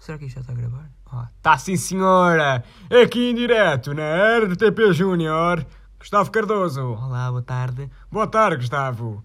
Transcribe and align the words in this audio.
Será 0.00 0.16
que 0.16 0.24
isto 0.24 0.36
já 0.36 0.40
está 0.40 0.54
a 0.54 0.56
gravar? 0.56 0.90
Ah, 1.12 1.28
tá 1.42 1.58
sim, 1.58 1.76
senhora! 1.76 2.64
Aqui 3.04 3.30
em 3.30 3.34
direto, 3.34 3.92
na 3.92 4.38
RTP 4.38 4.94
Júnior, 4.94 5.66
Gustavo 5.98 6.30
Cardoso. 6.30 6.94
Olá, 6.94 7.28
boa 7.28 7.42
tarde. 7.42 7.90
Boa 8.10 8.26
tarde, 8.26 8.56
Gustavo. 8.56 9.22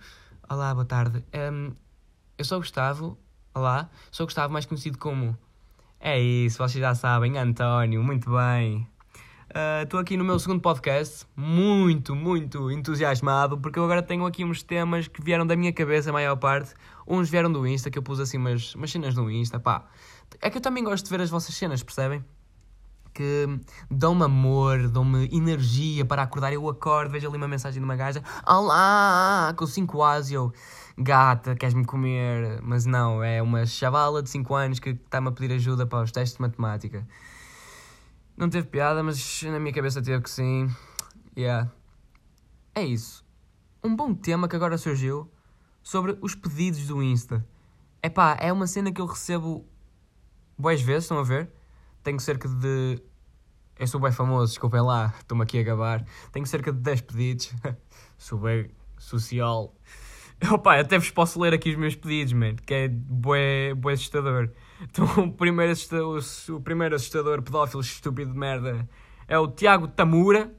Olá, 0.49 0.73
boa 0.73 0.83
tarde. 0.83 1.23
Hum, 1.33 1.71
eu 2.37 2.43
sou 2.43 2.57
o 2.57 2.59
Gustavo. 2.59 3.17
Olá. 3.53 3.89
Sou 4.11 4.25
o 4.25 4.27
Gustavo, 4.27 4.51
mais 4.51 4.65
conhecido 4.65 4.97
como... 4.97 5.37
É 5.97 6.19
isso, 6.19 6.57
vocês 6.57 6.81
já 6.81 6.93
sabem, 6.93 7.37
António. 7.37 8.03
Muito 8.03 8.29
bem. 8.29 8.85
Estou 9.81 10.01
aqui 10.01 10.17
no 10.17 10.25
meu 10.25 10.37
segundo 10.37 10.59
podcast, 10.59 11.25
muito, 11.33 12.13
muito 12.13 12.69
entusiasmado, 12.69 13.57
porque 13.57 13.79
eu 13.79 13.85
agora 13.85 14.03
tenho 14.03 14.25
aqui 14.25 14.43
uns 14.43 14.61
temas 14.61 15.07
que 15.07 15.23
vieram 15.23 15.47
da 15.47 15.55
minha 15.55 15.71
cabeça, 15.71 16.09
a 16.09 16.13
maior 16.13 16.35
parte. 16.35 16.73
Uns 17.07 17.29
vieram 17.29 17.49
do 17.49 17.65
Insta, 17.65 17.89
que 17.89 17.97
eu 17.97 18.03
pus 18.03 18.19
assim 18.19 18.37
umas, 18.37 18.75
umas 18.75 18.91
cenas 18.91 19.15
no 19.15 19.31
Insta, 19.31 19.57
pá. 19.57 19.85
É 20.41 20.49
que 20.49 20.57
eu 20.57 20.61
também 20.61 20.83
gosto 20.83 21.05
de 21.05 21.09
ver 21.09 21.21
as 21.21 21.29
vossas 21.29 21.55
cenas, 21.55 21.81
percebem? 21.81 22.23
Que 23.13 23.47
dão-me 23.89 24.23
amor, 24.23 24.89
dão-me 24.89 25.29
energia 25.31 26.03
para 26.05 26.21
acordar. 26.23 26.51
Eu 26.51 26.67
acordo, 26.67 27.11
vejo 27.11 27.27
ali 27.27 27.37
uma 27.37 27.47
mensagem 27.47 27.79
de 27.79 27.85
uma 27.85 27.95
gaja: 27.95 28.21
Olá, 28.45 29.53
com 29.57 29.65
5 29.65 30.03
A's 30.03 30.31
eu, 30.31 30.53
gata, 30.97 31.55
queres-me 31.55 31.85
comer? 31.85 32.61
Mas 32.61 32.85
não, 32.85 33.23
é 33.23 33.41
uma 33.41 33.65
chavala 33.65 34.21
de 34.21 34.29
5 34.29 34.53
anos 34.53 34.79
que 34.79 34.89
está-me 34.89 35.29
a 35.29 35.31
pedir 35.31 35.53
ajuda 35.55 35.85
para 35.85 36.03
os 36.03 36.11
testes 36.11 36.35
de 36.35 36.41
matemática. 36.41 37.07
Não 38.35 38.49
teve 38.49 38.67
piada, 38.67 39.01
mas 39.01 39.43
na 39.43 39.59
minha 39.59 39.73
cabeça 39.73 40.01
teve 40.01 40.21
que 40.21 40.29
sim. 40.29 40.69
Yeah. 41.37 41.71
É 42.73 42.83
isso. 42.83 43.23
Um 43.81 43.95
bom 43.95 44.13
tema 44.13 44.47
que 44.49 44.55
agora 44.57 44.77
surgiu 44.77 45.31
sobre 45.81 46.17
os 46.21 46.35
pedidos 46.35 46.85
do 46.87 47.01
Insta. 47.01 47.45
Epá, 48.03 48.35
é 48.41 48.51
uma 48.51 48.67
cena 48.67 48.91
que 48.91 48.99
eu 48.99 49.05
recebo 49.05 49.65
boas 50.57 50.81
vezes, 50.81 51.05
estão 51.05 51.19
a 51.19 51.23
ver? 51.23 51.49
Tenho 52.03 52.19
cerca 52.19 52.47
de. 52.47 53.01
Eu 53.77 53.87
sou 53.87 53.99
bem 53.99 54.11
famoso, 54.11 54.53
desculpem 54.53 54.81
lá, 54.81 55.13
estou-me 55.19 55.43
aqui 55.43 55.59
a 55.59 55.63
gabar. 55.63 56.05
Tenho 56.31 56.45
cerca 56.45 56.71
de 56.71 56.79
10 56.79 57.01
pedidos. 57.01 57.53
sou 58.17 58.39
bem 58.39 58.69
social. 58.97 59.73
Opa, 60.51 60.79
até 60.79 60.97
vos 60.97 61.09
posso 61.11 61.39
ler 61.39 61.53
aqui 61.53 61.71
os 61.71 61.77
meus 61.77 61.95
pedidos, 61.95 62.33
man, 62.33 62.55
que 62.55 62.73
é 62.73 62.87
bué 62.87 63.73
assustador. 63.93 64.49
Então, 64.81 65.05
o 65.23 65.31
primeiro, 65.31 65.71
assustador, 65.71 66.21
o 66.49 66.61
primeiro 66.61 66.95
assustador 66.95 67.41
pedófilo 67.41 67.81
estúpido 67.81 68.31
de 68.31 68.37
merda 68.37 68.87
é 69.27 69.37
o 69.39 69.47
Tiago 69.47 69.87
Tamura. 69.87 70.53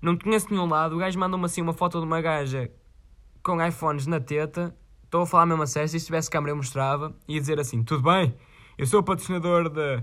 Não 0.00 0.16
conheço 0.16 0.50
nenhum 0.50 0.66
lado. 0.66 0.96
O 0.96 0.98
gajo 0.98 1.18
manda-me 1.18 1.44
assim 1.44 1.62
uma 1.62 1.72
foto 1.72 1.98
de 1.98 2.06
uma 2.06 2.20
gaja 2.20 2.70
com 3.42 3.64
iPhones 3.64 4.06
na 4.06 4.20
teta. 4.20 4.74
Estou 5.04 5.22
a 5.22 5.26
falar 5.26 5.46
mesmo 5.46 5.62
a 5.62 5.66
sério. 5.66 5.88
Se 5.88 6.00
tivesse 6.00 6.30
câmera, 6.30 6.52
eu 6.52 6.56
mostrava. 6.56 7.14
E 7.28 7.34
ia 7.34 7.40
dizer 7.40 7.60
assim: 7.60 7.82
Tudo 7.82 8.02
bem? 8.02 8.34
Eu 8.76 8.86
sou 8.86 9.00
o 9.00 9.02
patrocinador 9.04 9.68
de 9.68 10.02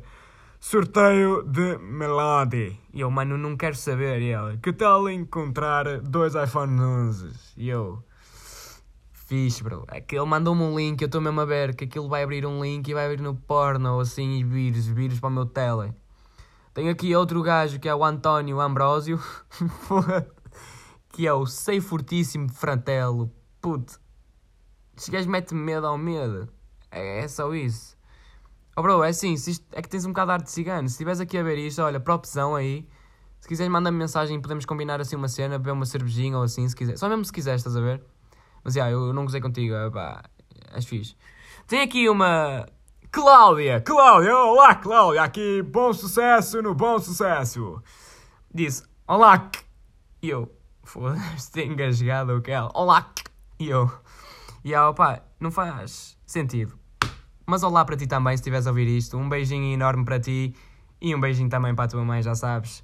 sorteio 0.58 1.44
de 1.44 1.78
Melody. 1.80 2.80
E 2.94 3.02
eu, 3.02 3.12
mano, 3.12 3.38
não 3.38 3.58
quero 3.58 3.76
saber. 3.76 4.22
E 4.22 4.30
ela: 4.30 4.56
Que 4.58 4.72
tal 4.72 5.10
encontrar 5.10 6.00
dois 6.00 6.36
iPhone 6.36 6.80
11? 6.80 7.32
E 7.58 7.68
eu 7.68 8.02
fixe, 9.12 9.62
bro. 9.62 9.86
É 9.90 10.00
que 10.00 10.16
ele 10.16 10.26
mandou-me 10.26 10.62
um 10.62 10.78
link, 10.78 11.02
eu 11.02 11.08
estou 11.08 11.20
mesmo 11.20 11.42
a 11.42 11.46
ver 11.46 11.76
que 11.76 11.84
aquilo 11.84 12.08
vai 12.08 12.24
abrir 12.24 12.46
um 12.46 12.64
link 12.64 12.88
e 12.88 12.94
vai 12.94 13.08
abrir 13.08 13.22
no 13.22 13.36
porno 13.36 14.00
assim 14.00 14.40
e 14.40 14.44
vírus, 14.44 14.88
vírus 14.88 15.20
para 15.20 15.28
o 15.28 15.34
meu 15.34 15.46
tele. 15.46 15.94
Tenho 16.74 16.90
aqui 16.90 17.14
outro 17.14 17.42
gajo 17.44 17.78
que 17.78 17.90
é 17.90 17.94
o 17.94 18.06
António 18.06 18.62
Ambrósio, 18.62 19.20
que 21.12 21.28
é 21.28 21.34
o 21.34 21.46
sei 21.46 21.82
fortíssimo 21.82 22.48
de 22.48 22.54
Frantelo. 22.54 23.30
Puto, 23.60 24.00
este 24.96 25.12
gajo 25.12 25.30
mete 25.30 25.54
medo 25.54 25.88
ao 25.88 25.98
medo. 25.98 26.48
É, 26.90 27.20
é 27.20 27.28
só 27.28 27.54
isso. 27.54 28.00
Oh, 28.76 28.82
bro, 28.82 29.04
é 29.04 29.10
assim, 29.10 29.34
isto, 29.34 29.66
é 29.74 29.82
que 29.82 29.90
tens 29.90 30.06
um 30.06 30.10
bocado 30.10 30.28
de 30.28 30.34
arte 30.34 30.52
cigano. 30.52 30.88
Se 30.88 30.94
estiveres 30.94 31.20
aqui 31.20 31.38
a 31.38 31.44
ver 31.44 31.58
isto, 31.58 31.82
olha, 31.82 32.00
para 32.00 32.16
opção 32.16 32.56
aí. 32.56 32.88
Se 33.42 33.48
quiseres, 33.48 33.72
manda-me 33.72 33.98
mensagem 33.98 34.40
podemos 34.40 34.66
combinar 34.66 35.02
assim 35.02 35.16
uma 35.16 35.28
cena, 35.28 35.58
beber 35.58 35.72
uma 35.72 35.86
cervejinha 35.86 36.38
ou 36.38 36.44
assim, 36.44 36.68
se 36.70 36.76
quiser. 36.76 36.98
Só 36.98 37.10
mesmo 37.10 37.26
se 37.26 37.34
quiseres, 37.34 37.60
estás 37.60 37.76
a 37.76 37.82
ver? 37.82 38.02
Mas 38.64 38.76
já, 38.76 38.86
yeah, 38.88 39.08
eu 39.08 39.14
não 39.14 39.26
gozei 39.26 39.42
contigo, 39.42 39.74
pá, 39.92 40.24
és 40.74 40.86
fixe. 40.86 41.16
Tem 41.68 41.82
aqui 41.82 42.08
uma. 42.08 42.66
Cláudia! 43.12 43.82
Cláudia! 43.82 44.38
Olá, 44.38 44.76
Cláudia! 44.76 45.24
Aqui, 45.24 45.62
bom 45.64 45.92
sucesso 45.92 46.62
no 46.62 46.74
bom 46.74 46.98
sucesso! 47.00 47.82
Disse, 48.54 48.84
olá! 49.08 49.50
E 50.22 50.30
eu, 50.30 50.50
foda-se, 50.84 51.60
engasgado 51.66 52.38
o 52.38 52.42
que 52.42 52.52
ela. 52.52 52.70
Olá! 52.74 53.12
E 53.60 53.70
eu, 53.70 53.92
e 54.64 54.70
yeah, 54.70 54.94
pá, 54.94 55.24
não 55.40 55.52
faz 55.52 56.18
sentido. 56.26 56.81
Mas 57.52 57.64
olá 57.64 57.84
para 57.84 57.98
ti 57.98 58.08
também, 58.08 58.32
se 58.38 58.40
estiveres 58.40 58.66
a 58.66 58.70
ouvir 58.70 58.88
isto. 58.88 59.18
Um 59.18 59.28
beijinho 59.28 59.74
enorme 59.74 60.06
para 60.06 60.18
ti 60.18 60.56
e 61.02 61.14
um 61.14 61.20
beijinho 61.20 61.50
também 61.50 61.76
para 61.76 61.84
a 61.84 61.88
tua 61.90 62.06
mãe, 62.06 62.22
já 62.22 62.34
sabes. 62.34 62.82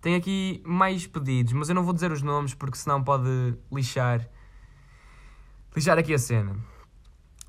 Tem 0.00 0.16
aqui 0.16 0.60
mais 0.66 1.06
pedidos, 1.06 1.52
mas 1.52 1.68
eu 1.68 1.74
não 1.76 1.84
vou 1.84 1.94
dizer 1.94 2.10
os 2.10 2.20
nomes 2.20 2.52
porque 2.52 2.76
senão 2.76 3.00
pode 3.00 3.56
lixar 3.70 4.28
lixar 5.72 5.96
aqui 5.96 6.12
a 6.12 6.18
cena. 6.18 6.56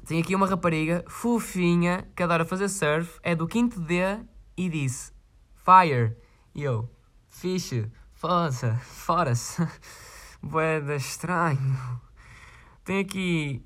Tem 0.06 0.22
aqui 0.22 0.36
uma 0.36 0.46
rapariga 0.46 1.04
fofinha 1.08 2.08
que 2.16 2.22
adora 2.22 2.46
fazer 2.46 2.70
surf, 2.70 3.20
é 3.24 3.34
do 3.34 3.50
5 3.52 3.80
D 3.80 4.20
e 4.56 4.70
disse 4.70 5.12
Fire. 5.56 6.16
E 6.54 6.62
eu, 6.62 6.88
fixe, 7.30 7.92
foda-se, 8.14 8.72
fora-se. 8.82 9.68
Boeda 10.40 10.96
estranho. 10.96 12.00
Tem 12.84 13.00
aqui 13.00 13.66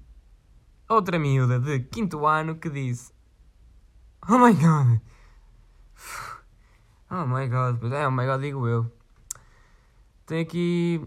outra 0.87 1.17
miúda 1.19 1.59
de 1.59 1.79
quinto 1.79 2.25
ano 2.25 2.55
que 2.55 2.69
disse 2.69 3.13
Oh 4.27 4.37
my 4.37 4.53
god. 4.53 5.01
Oh 7.11 7.27
my 7.27 7.47
god, 7.47 7.93
é 7.93 8.07
oh 8.07 8.11
my 8.11 8.25
god, 8.25 8.41
digo 8.41 8.67
eu. 8.67 8.91
Tem 10.25 10.41
aqui 10.41 11.05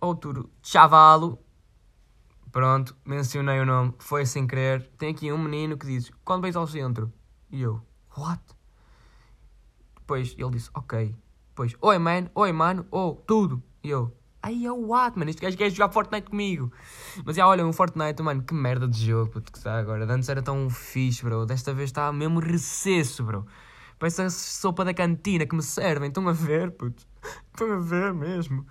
outro 0.00 0.50
chavalo 0.62 1.44
Pronto, 2.54 2.96
mencionei 3.04 3.58
o 3.58 3.66
nome, 3.66 3.92
foi 3.98 4.24
sem 4.24 4.46
querer. 4.46 4.88
Tem 4.96 5.10
aqui 5.10 5.32
um 5.32 5.38
menino 5.38 5.76
que 5.76 5.86
diz: 5.86 6.12
Quando 6.24 6.42
vais 6.42 6.54
ao 6.54 6.68
centro? 6.68 7.12
E 7.50 7.60
eu: 7.60 7.84
What? 8.16 8.40
Depois 9.96 10.36
ele 10.38 10.50
disse: 10.50 10.70
Ok. 10.72 11.16
Depois: 11.48 11.74
Oi, 11.80 11.98
man, 11.98 12.30
oi, 12.32 12.52
mano, 12.52 12.86
oh, 12.92 13.20
tudo. 13.26 13.60
E 13.82 13.90
eu: 13.90 14.16
Aí 14.44 14.66
é 14.66 14.70
o 14.70 14.88
what, 14.88 15.18
mano? 15.18 15.30
Este 15.30 15.40
gajo 15.40 15.56
quer 15.56 15.70
jogar 15.70 15.90
Fortnite 15.90 16.28
comigo. 16.28 16.70
Mas 17.24 17.34
já, 17.34 17.48
olha, 17.48 17.64
um 17.64 17.72
Fortnite, 17.72 18.22
mano, 18.22 18.42
que 18.42 18.52
merda 18.52 18.86
de 18.86 19.06
jogo, 19.06 19.30
puto, 19.30 19.50
que 19.50 19.56
está 19.56 19.78
agora. 19.78 20.04
Antes 20.04 20.28
era 20.28 20.42
tão 20.42 20.68
fixe, 20.68 21.24
bro. 21.24 21.46
Desta 21.46 21.72
vez 21.72 21.88
está 21.88 22.12
mesmo 22.12 22.40
recesso, 22.40 23.24
bro. 23.24 23.46
Parece 23.98 24.20
a 24.20 24.28
sopa 24.28 24.84
da 24.84 24.92
cantina 24.92 25.46
que 25.46 25.56
me 25.56 25.62
servem. 25.62 26.08
Estão 26.08 26.28
a 26.28 26.32
ver, 26.32 26.72
puto. 26.72 27.06
Estão 27.46 27.72
a 27.72 27.78
ver 27.78 28.12
mesmo. 28.12 28.66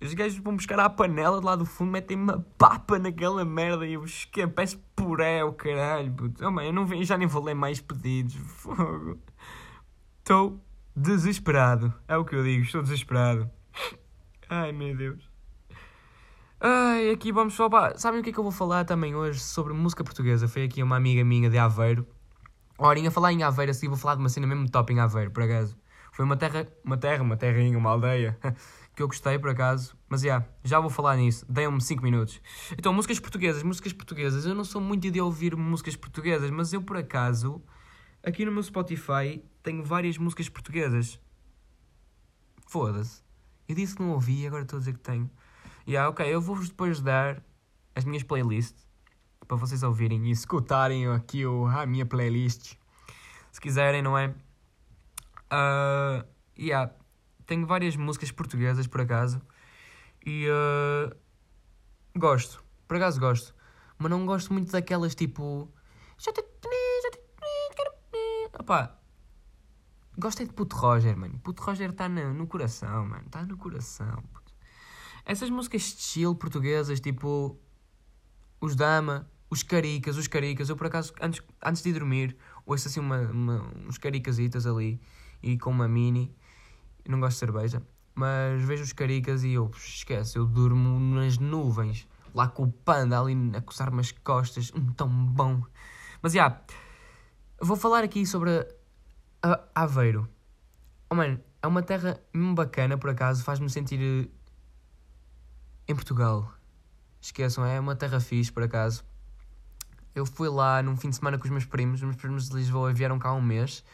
Os 0.00 0.14
gajos 0.14 0.38
vão 0.38 0.56
buscar 0.56 0.80
a 0.80 0.88
panela 0.88 1.38
de 1.38 1.44
lá 1.44 1.54
do 1.54 1.66
fundo, 1.66 1.90
metem 1.92 2.16
uma 2.16 2.40
papa 2.56 2.98
naquela 2.98 3.44
merda 3.44 3.86
e 3.86 3.92
eu 3.92 4.04
esqueço, 4.06 4.52
parece 4.52 4.78
puré 4.96 5.44
o 5.44 5.52
caralho, 5.52 6.14
puto. 6.14 6.46
Oh, 6.46 6.50
man, 6.50 6.64
eu 6.64 6.72
não, 6.72 7.04
já 7.04 7.18
nem 7.18 7.28
vou 7.28 7.44
ler 7.44 7.54
mais 7.54 7.78
pedidos. 7.78 8.36
Fogo. 8.56 9.18
Estou 10.20 10.58
desesperado. 10.96 11.92
É 12.08 12.16
o 12.16 12.24
que 12.24 12.34
eu 12.34 12.42
digo, 12.42 12.64
estou 12.64 12.82
desesperado. 12.82 13.50
Ai, 14.56 14.70
meu 14.70 14.96
Deus. 14.96 15.28
Ai, 16.60 17.10
aqui 17.10 17.32
vamos 17.32 17.54
só 17.54 17.68
para... 17.68 17.98
Sabem 17.98 18.20
o 18.20 18.22
que 18.22 18.30
é 18.30 18.32
que 18.32 18.38
eu 18.38 18.44
vou 18.44 18.52
falar 18.52 18.84
também 18.84 19.12
hoje 19.12 19.40
sobre 19.40 19.72
música 19.72 20.04
portuguesa? 20.04 20.46
Foi 20.46 20.62
aqui 20.62 20.80
uma 20.80 20.96
amiga 20.96 21.24
minha 21.24 21.50
de 21.50 21.58
Aveiro. 21.58 22.06
Horinha, 22.78 23.10
falar 23.10 23.32
em 23.32 23.42
Aveiro, 23.42 23.72
assim, 23.72 23.88
vou 23.88 23.96
falar 23.96 24.14
de 24.14 24.20
uma 24.20 24.28
cena 24.28 24.46
mesmo 24.46 24.70
top 24.70 24.92
em 24.92 25.00
Aveiro, 25.00 25.32
por 25.32 25.42
acaso. 25.42 25.76
Foi 26.12 26.24
uma 26.24 26.36
terra, 26.36 26.68
uma 26.84 26.96
terra, 26.96 27.22
uma 27.24 27.36
terrinha, 27.36 27.76
uma 27.76 27.90
aldeia. 27.90 28.38
que 28.94 29.02
eu 29.02 29.08
gostei 29.08 29.36
por 29.40 29.50
acaso, 29.50 29.98
mas 30.08 30.22
yeah, 30.22 30.46
já 30.62 30.78
vou 30.78 30.88
falar 30.88 31.16
nisso, 31.16 31.44
deem-me 31.48 31.80
5 31.80 32.00
minutos. 32.00 32.40
Então, 32.78 32.92
músicas 32.92 33.18
portuguesas, 33.18 33.64
músicas 33.64 33.92
portuguesas, 33.92 34.46
eu 34.46 34.54
não 34.54 34.62
sou 34.62 34.80
muito 34.80 35.10
de 35.10 35.20
ouvir 35.20 35.56
músicas 35.56 35.96
portuguesas, 35.96 36.48
mas 36.52 36.72
eu 36.72 36.80
por 36.80 36.96
acaso, 36.96 37.60
aqui 38.22 38.44
no 38.44 38.52
meu 38.52 38.62
Spotify, 38.62 39.42
tenho 39.64 39.82
várias 39.82 40.16
músicas 40.16 40.48
portuguesas. 40.48 41.18
Foda-se. 42.68 43.24
Eu 43.68 43.74
disse 43.74 43.94
que 43.94 44.02
não 44.02 44.10
ouvi 44.10 44.42
e 44.42 44.46
agora 44.46 44.62
estou 44.62 44.76
a 44.76 44.80
dizer 44.80 44.92
que 44.92 45.00
tenho. 45.00 45.30
Yeah, 45.86 46.08
ok, 46.08 46.26
eu 46.26 46.40
vou-vos 46.40 46.68
depois 46.68 47.00
dar 47.00 47.42
as 47.94 48.04
minhas 48.04 48.22
playlists 48.22 48.86
para 49.46 49.56
vocês 49.56 49.82
ouvirem 49.82 50.26
e 50.26 50.30
escutarem 50.30 51.06
aqui 51.08 51.44
o, 51.46 51.66
a 51.66 51.86
minha 51.86 52.06
playlist. 52.06 52.74
Se 53.52 53.60
quiserem, 53.60 54.02
não 54.02 54.16
é? 54.16 54.34
Uh, 55.52 56.26
yeah, 56.58 56.92
tenho 57.46 57.66
várias 57.66 57.96
músicas 57.96 58.30
portuguesas, 58.32 58.86
por 58.86 59.00
acaso, 59.00 59.40
e 60.24 60.48
uh, 60.48 61.14
gosto, 62.16 62.64
por 62.88 62.96
acaso 62.96 63.20
gosto, 63.20 63.54
mas 63.98 64.10
não 64.10 64.24
gosto 64.26 64.52
muito 64.52 64.72
daquelas 64.72 65.14
tipo. 65.14 65.72
Gosto 70.18 70.42
é 70.42 70.44
de 70.44 70.52
Puto 70.52 70.76
Roger, 70.76 71.16
mano. 71.16 71.38
Puto 71.40 71.62
Roger 71.62 71.90
está 71.90 72.08
no, 72.08 72.34
no 72.34 72.46
coração, 72.46 73.06
mano. 73.06 73.24
Está 73.26 73.42
no 73.42 73.56
coração. 73.56 74.22
Puto. 74.32 74.52
Essas 75.24 75.50
músicas 75.50 75.82
de 75.82 75.88
estilo 75.88 76.34
portuguesas, 76.34 77.00
tipo. 77.00 77.58
Os 78.60 78.74
Dama, 78.74 79.28
os 79.50 79.62
Caricas, 79.62 80.16
os 80.16 80.26
Caricas. 80.26 80.68
Eu, 80.68 80.76
por 80.76 80.86
acaso, 80.86 81.12
antes, 81.20 81.42
antes 81.62 81.82
de 81.82 81.92
dormir, 81.92 82.36
ouço 82.64 82.88
assim 82.88 83.00
uma, 83.00 83.18
uma, 83.18 83.72
uns 83.86 83.98
caricasitas 83.98 84.66
ali 84.66 85.00
e 85.42 85.58
com 85.58 85.70
uma 85.70 85.86
mini. 85.86 86.34
Não 87.06 87.20
gosto 87.20 87.34
de 87.34 87.38
cerveja, 87.40 87.82
mas 88.14 88.62
vejo 88.62 88.82
os 88.82 88.92
caricas 88.92 89.44
e 89.44 89.52
eu 89.52 89.70
esquece, 89.76 90.38
eu 90.38 90.46
durmo 90.46 90.98
nas 90.98 91.36
nuvens, 91.38 92.08
lá 92.34 92.48
com 92.48 92.62
o 92.62 92.72
panda 92.72 93.20
ali 93.20 93.34
a 93.54 93.60
coçar-me 93.60 94.00
as 94.00 94.12
costas, 94.12 94.72
tão 94.96 95.08
bom. 95.08 95.62
Mas 96.22 96.32
já, 96.32 96.46
yeah, 96.46 96.64
vou 97.60 97.76
falar 97.76 98.04
aqui 98.04 98.24
sobre 98.24 98.50
a, 98.50 98.66
a 99.44 99.60
Aveiro. 99.74 100.26
Oh 101.10 101.14
mano, 101.14 101.38
é 101.62 101.66
uma 101.66 101.82
terra 101.82 102.18
bacana 102.54 102.96
por 102.96 103.10
acaso, 103.10 103.44
faz-me 103.44 103.68
sentir 103.68 104.00
eh, 104.00 104.28
em 105.86 105.94
Portugal. 105.94 106.50
Esqueçam, 107.20 107.64
é 107.64 107.78
uma 107.78 107.94
terra 107.94 108.20
fixe 108.20 108.50
por 108.50 108.62
acaso. 108.62 109.04
Eu 110.14 110.24
fui 110.24 110.48
lá 110.48 110.82
num 110.82 110.96
fim 110.96 111.10
de 111.10 111.16
semana 111.16 111.36
com 111.36 111.44
os 111.44 111.50
meus 111.50 111.66
primos, 111.66 112.00
os 112.00 112.04
meus 112.04 112.16
primos 112.16 112.48
de 112.48 112.56
Lisboa 112.56 112.92
vieram 112.92 113.18
cá 113.18 113.34
um 113.34 113.42
mês 113.42 113.84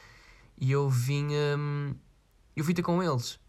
e 0.56 0.70
eu 0.70 0.88
vim. 0.88 1.28
Hum, 1.58 1.94
eu 2.54 2.64
fui 2.64 2.74
ter 2.74 2.82
com 2.82 3.02
eles. 3.02 3.40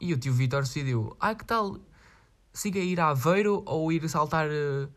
E 0.00 0.12
o 0.12 0.18
tio 0.18 0.32
Vitor 0.32 0.62
decidiu: 0.62 1.16
ah, 1.18 1.34
que 1.34 1.44
tal 1.44 1.80
siga 2.52 2.78
ir 2.78 3.00
a 3.00 3.08
Aveiro 3.08 3.64
ou 3.66 3.90
ir 3.90 4.08
saltar 4.08 4.48
uh, 4.48 4.88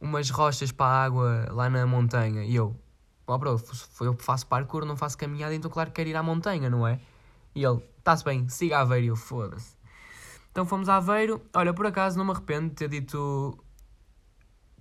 umas 0.00 0.28
rochas 0.28 0.70
para 0.70 0.86
a 0.86 1.04
água 1.04 1.48
lá 1.50 1.70
na 1.70 1.86
montanha? 1.86 2.44
E 2.44 2.54
eu: 2.54 2.78
oh, 3.26 3.38
bro, 3.38 3.60
eu 4.00 4.14
faço 4.18 4.46
parkour, 4.46 4.84
não 4.84 4.96
faço 4.96 5.16
caminhada, 5.16 5.54
então 5.54 5.70
claro 5.70 5.90
que 5.90 5.96
quero 5.96 6.08
ir 6.08 6.16
à 6.16 6.22
montanha, 6.22 6.68
não 6.68 6.86
é? 6.86 7.00
E 7.54 7.64
ele: 7.64 7.82
está-se 7.98 8.24
bem, 8.24 8.48
siga 8.48 8.78
Aveiro. 8.78 9.06
Eu: 9.06 9.16
foda-se. 9.16 9.76
Então 10.50 10.66
fomos 10.66 10.88
a 10.88 10.96
Aveiro. 10.96 11.40
Olha, 11.54 11.72
por 11.72 11.86
acaso 11.86 12.18
não 12.18 12.24
me 12.24 12.32
arrependo 12.32 12.70
de 12.70 12.74
ter 12.74 12.88
dito 12.88 13.58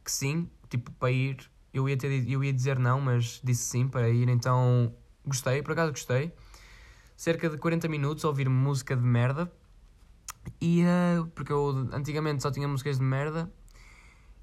que 0.03 0.11
sim, 0.11 0.49
tipo, 0.69 0.91
para 0.93 1.11
ir. 1.11 1.49
Eu 1.73 1.87
ia, 1.87 1.95
ter, 1.95 2.29
eu 2.29 2.43
ia 2.43 2.51
dizer 2.51 2.77
não, 2.77 2.99
mas 2.99 3.39
disse 3.41 3.63
sim 3.63 3.87
para 3.87 4.09
ir, 4.09 4.27
então 4.27 4.93
gostei, 5.25 5.61
por 5.61 5.71
acaso 5.71 5.91
gostei. 5.91 6.33
Cerca 7.15 7.49
de 7.49 7.57
40 7.57 7.87
minutos 7.87 8.25
a 8.25 8.27
ouvir 8.27 8.49
música 8.49 8.95
de 8.95 9.01
merda. 9.01 9.49
E, 10.59 10.83
uh, 10.83 11.25
porque 11.27 11.51
eu 11.53 11.87
antigamente 11.93 12.43
só 12.43 12.51
tinha 12.51 12.67
músicas 12.67 12.97
de 12.97 13.03
merda. 13.03 13.49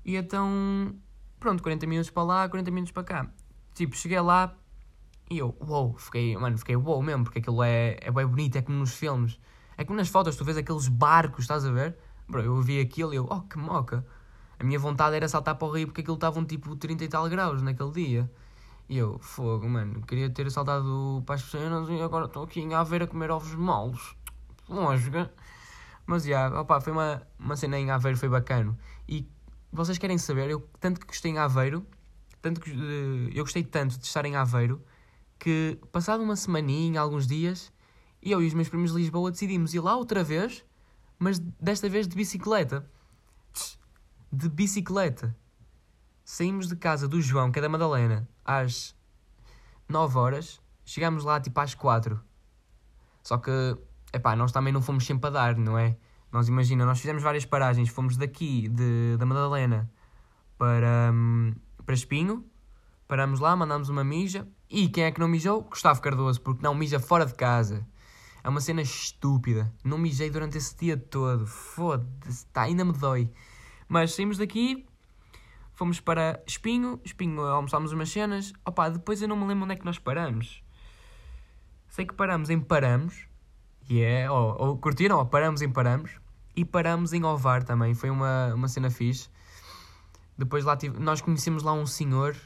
E 0.05 0.17
então, 0.17 0.95
pronto, 1.39 1.63
40 1.63 1.87
minutos 1.87 2.11
para 2.11 2.23
lá, 2.23 2.49
40 2.49 2.71
minutos 2.71 2.93
para 2.93 3.05
cá. 3.05 3.31
Tipo, 3.79 3.97
cheguei 3.97 4.21
lá 4.21 4.57
e 5.31 5.39
eu, 5.39 5.55
uou, 5.61 5.91
wow, 5.91 5.97
fiquei, 5.97 6.37
mano, 6.37 6.59
fiquei 6.59 6.75
uou 6.75 6.85
wow 6.85 7.03
mesmo, 7.03 7.23
porque 7.23 7.39
aquilo 7.39 7.63
é, 7.63 7.97
é 8.01 8.11
bem 8.11 8.27
bonito, 8.27 8.57
é 8.57 8.63
como 8.63 8.77
nos 8.77 8.93
filmes. 8.93 9.39
É 9.77 9.85
como 9.85 9.97
nas 9.97 10.09
fotos, 10.09 10.35
tu 10.35 10.45
vês 10.45 10.57
aqueles 10.57 10.89
barcos, 10.89 11.45
estás 11.45 11.65
a 11.65 11.71
ver? 11.71 11.97
Bro, 12.29 12.43
eu 12.43 12.61
vi 12.61 12.81
aquilo 12.81 13.15
e 13.15 13.17
eu, 13.19 13.29
oh, 13.31 13.43
que 13.43 13.57
moca. 13.57 14.05
A 14.59 14.65
minha 14.65 14.81
vontade 14.81 15.15
era 15.15 15.29
saltar 15.29 15.55
para 15.55 15.69
o 15.69 15.71
rio 15.71 15.87
porque 15.87 16.01
aquilo 16.01 16.17
estavam 16.17 16.45
tipo 16.45 16.75
30 16.75 17.05
e 17.05 17.09
tal 17.09 17.29
graus 17.29 17.63
naquele 17.63 17.93
dia. 17.93 18.31
E 18.89 18.99
eu, 18.99 19.17
fogo, 19.21 19.69
mano, 19.69 20.03
queria 20.03 20.29
ter 20.29 20.51
saltado 20.51 21.23
para 21.25 21.37
as 21.37 21.43
piscinas 21.45 21.89
e 21.89 22.03
agora 22.03 22.25
estou 22.25 22.43
aqui 22.43 22.61
em 22.61 22.75
Aveiro 22.75 23.05
a 23.05 23.07
comer 23.07 23.31
ovos 23.31 23.55
moles. 23.55 24.17
Lógico. 24.69 25.19
Mas, 26.05 26.25
já, 26.25 26.31
yeah, 26.31 26.61
opa, 26.61 26.81
foi 26.81 26.93
uma, 26.93 27.23
uma 27.39 27.55
cena 27.55 27.79
em 27.79 27.93
Aveiro, 27.93 28.19
foi 28.19 28.29
bacana. 28.29 28.77
E 29.09 29.31
vocês 29.73 29.99
querem 29.99 30.19
saber, 30.19 30.51
eu 30.51 30.69
tanto 30.81 30.99
que 30.99 31.07
gostei 31.07 31.31
em 31.31 31.39
Aveiro, 31.39 31.87
tanto 32.41 32.61
que, 32.61 32.71
uh, 32.71 33.31
eu 33.35 33.45
gostei 33.45 33.63
tanto 33.63 33.99
de 33.99 34.05
estar 34.05 34.25
em 34.25 34.37
Aveiro, 34.37 34.83
que 35.39 35.79
passado 35.93 36.23
uma 36.23 36.37
semaninha, 36.37 37.01
alguns 37.01 37.27
dias, 37.27 37.73
eu 38.23 38.43
e 38.43 38.47
os 38.47 38.55
meus 38.55 38.69
primos 38.69 38.93
de 38.93 38.99
Lisboa 38.99 39.31
decidimos 39.31 39.75
ir 39.75 39.81
lá 39.81 39.97
outra 39.97 40.25
vez, 40.25 40.65
mas 41.19 41.39
desta 41.39 41.89
vez 41.89 42.07
de 42.07 42.17
bicicleta. 42.17 42.89
De 44.31 44.49
bicicleta. 44.49 45.37
Saímos 46.25 46.69
de 46.69 46.77
casa 46.77 47.09
do 47.09 47.21
João, 47.21 47.51
que 47.51 47.59
é 47.59 47.63
da 47.63 47.69
Madalena, 47.69 48.29
às 48.45 48.95
9 49.89 50.19
horas. 50.19 50.61
Chegámos 50.85 51.25
lá 51.25 51.41
tipo 51.41 51.59
às 51.61 51.75
4. 51.75 52.21
Só 53.23 53.39
que, 53.39 53.51
epá, 54.13 54.37
nós 54.37 54.53
também 54.53 54.73
não 54.73 54.83
fomos 54.83 55.07
sempre 55.07 55.29
a 55.29 55.31
dar, 55.31 55.57
não 55.57 55.79
é? 55.79 55.97
Nós 56.31 56.49
imagina, 56.49 56.85
nós 56.85 57.01
fizemos 57.01 57.23
várias 57.23 57.45
paragens. 57.45 57.89
Fomos 57.89 58.17
daqui, 58.17 58.69
de, 58.69 59.17
da 59.17 59.25
Madalena, 59.25 59.91
para, 60.59 61.11
hum, 61.13 61.55
para 61.89 61.95
Espinho. 61.95 62.45
Paramos 63.07 63.41
lá, 63.41 63.57
mandámos 63.57 63.89
uma 63.89 64.05
mija. 64.05 64.47
E 64.69 64.89
quem 64.89 65.05
é 65.05 65.11
que 65.11 65.19
não 65.19 65.27
mijou? 65.27 65.63
Gustavo 65.63 66.03
Cardoso, 66.03 66.39
porque 66.39 66.63
não 66.63 66.75
mija 66.75 67.01
fora 67.01 67.25
de 67.25 67.33
casa. 67.33 67.87
É 68.45 68.49
uma 68.51 68.61
cena 68.61 68.83
estúpida. 68.83 69.73
Não 69.83 69.97
mijei 69.97 70.29
durante 70.29 70.59
esse 70.59 70.77
dia 70.77 70.99
todo. 70.99 71.47
Foda-se, 71.47 72.45
tá, 72.49 72.65
ainda 72.65 72.85
me 72.85 72.93
dói. 72.93 73.33
Mas 73.89 74.13
saímos 74.13 74.37
daqui, 74.37 74.85
fomos 75.73 75.99
para 75.99 76.43
Espinho. 76.47 77.01
Espinho, 77.03 77.41
almoçámos 77.41 77.91
umas 77.91 78.11
cenas. 78.11 78.53
Opa, 78.67 78.91
depois 78.91 79.23
eu 79.23 79.29
não 79.29 79.37
me 79.37 79.47
lembro 79.47 79.65
onde 79.65 79.73
é 79.73 79.77
que 79.77 79.87
nós 79.87 79.99
paramos. 79.99 80.63
Sei 81.89 82.05
que 82.05 82.13
paramos 82.13 82.51
em 82.51 82.61
Paramos. 82.61 83.27
E 83.89 83.95
yeah. 83.95 84.27
é, 84.27 84.31
ou, 84.31 84.57
ou 84.61 84.77
curtiram? 84.77 85.17
Ou 85.17 85.25
paramos 85.25 85.63
em 85.63 85.71
Paramos. 85.71 86.11
E 86.55 86.67
paramos 86.67 87.15
em 87.15 87.25
Ovar 87.25 87.63
também. 87.63 87.95
Foi 87.95 88.11
uma, 88.11 88.53
uma 88.53 88.69
cena 88.69 88.91
fixe. 88.91 89.31
Depois 90.39 90.65
lá 90.65 90.77
tive, 90.77 91.01
nós 91.01 91.21
conhecemos 91.21 91.65
lá 91.65 91.73
um 91.73 91.85
senhor 91.85 92.37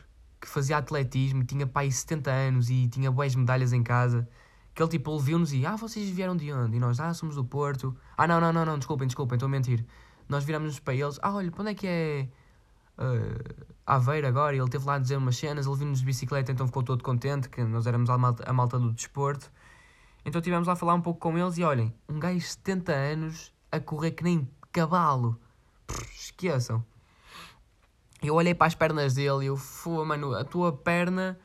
que 0.41 0.49
fazia 0.49 0.79
atletismo, 0.79 1.45
tinha 1.45 1.67
pai 1.67 1.91
70 1.91 2.31
anos 2.31 2.71
e 2.71 2.89
tinha 2.89 3.11
boas 3.11 3.35
medalhas 3.35 3.73
em 3.73 3.83
casa. 3.83 4.27
Que 4.75 4.83
ele 4.83 4.91
tipo, 4.91 5.15
ele 5.15 5.23
viu-nos 5.23 5.53
e, 5.53 5.67
ah, 5.67 5.77
vocês 5.77 6.09
vieram 6.09 6.35
de 6.35 6.51
onde? 6.51 6.79
E 6.79 6.81
nós, 6.81 6.99
ah, 6.99 7.13
somos 7.13 7.37
do 7.37 7.45
Porto. 7.45 7.95
Ah, 8.17 8.27
não, 8.27 8.41
não, 8.41 8.51
não, 8.51 8.65
não, 8.65 8.79
desculpem, 8.79 9.07
desculpem, 9.07 9.37
estou 9.37 9.47
a 9.47 9.51
mentir. 9.51 9.85
Nós 10.27 10.43
viramos-nos 10.45 10.81
para 10.81 10.95
eles, 10.95 11.19
ah, 11.23 11.35
olha, 11.35 11.51
para 11.51 11.61
onde 11.61 11.71
é 11.73 11.75
que 11.75 11.87
é 11.87 12.29
uh, 12.99 13.67
Aveiro 13.87 14.27
agora? 14.27 14.57
E 14.57 14.59
ele 14.59 14.71
teve 14.71 14.87
lá 14.87 14.95
a 14.95 14.99
dizer 14.99 15.17
umas 15.17 15.37
cenas, 15.37 15.67
ele 15.67 15.77
viu-nos 15.77 15.99
de 15.99 16.07
bicicleta, 16.07 16.51
então 16.51 16.67
ficou 16.67 16.83
todo 16.83 17.05
contente, 17.05 17.51
que 17.51 17.63
nós 17.63 17.87
éramos 17.87 18.09
a 18.09 18.17
malta, 18.17 18.49
a 18.49 18.53
malta 18.53 18.79
do 18.79 18.91
desporto. 18.93 19.53
Então 20.25 20.41
tivemos 20.41 20.67
lá 20.67 20.73
a 20.73 20.77
falar 20.77 20.95
um 20.95 21.03
pouco 21.03 21.21
com 21.21 21.37
eles 21.37 21.59
e 21.59 21.63
olhem, 21.63 21.93
um 22.09 22.19
gajo 22.19 22.39
de 22.39 22.45
70 22.47 22.93
anos 22.93 23.53
a 23.71 23.79
correr 23.79 24.13
que 24.13 24.25
nem 24.25 24.49
cavalo. 24.73 25.39
Esqueçam. 26.15 26.83
Eu 28.23 28.35
olhei 28.35 28.55
para 28.55 28.69
as 28.69 28.75
pernas 28.75 29.15
dele 29.15 29.45
e 29.45 29.47
eu, 29.47 29.57
fui, 29.57 30.05
mano, 30.05 30.33
a 30.35 30.45
tua 30.45 30.73
perna 30.73 31.39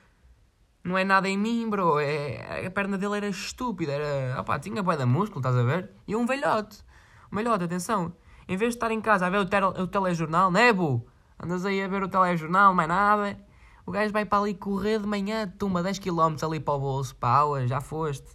não 0.84 0.98
é 0.98 1.04
nada 1.04 1.28
em 1.28 1.38
mim, 1.38 1.68
bro. 1.70 2.00
É, 2.00 2.66
a 2.68 2.72
perna 2.72 2.98
dele 2.98 3.18
era 3.18 3.28
estúpida, 3.28 3.92
era. 3.92 4.40
Opá, 4.40 4.60
tinha 4.60 4.84
boia 4.84 4.98
de 4.98 5.06
músculo, 5.06 5.40
estás 5.40 5.56
a 5.56 5.64
ver? 5.64 5.90
E 6.08 6.16
um 6.16 6.26
velhote. 6.26 6.84
Um 7.32 7.36
velhote, 7.36 7.64
atenção. 7.64 8.14
Em 8.48 8.56
vez 8.56 8.74
de 8.74 8.78
estar 8.78 8.92
em 8.92 9.02
casa 9.02 9.26
a 9.26 9.30
ver 9.30 9.40
o, 9.40 9.46
tele, 9.46 9.66
o 9.66 9.88
telejornal, 9.88 10.52
né, 10.52 10.72
bu? 10.72 11.06
Andas 11.42 11.66
aí 11.66 11.84
a 11.84 11.88
ver 11.88 12.04
o 12.04 12.08
telejornal, 12.08 12.74
mais 12.74 12.88
nada. 12.88 13.38
O 13.86 13.92
gajo 13.92 14.14
vai 14.14 14.26
para 14.26 14.44
ali 14.44 14.54
correr 14.54 15.00
de 15.00 15.08
manhã, 15.08 15.48
tumba 15.58 15.82
10km 15.82 16.46
ali 16.46 16.60
para 16.60 16.74
o 16.74 16.80
bolso, 16.80 17.16
pau, 17.16 17.66
já 17.68 17.82
foste. 17.82 18.28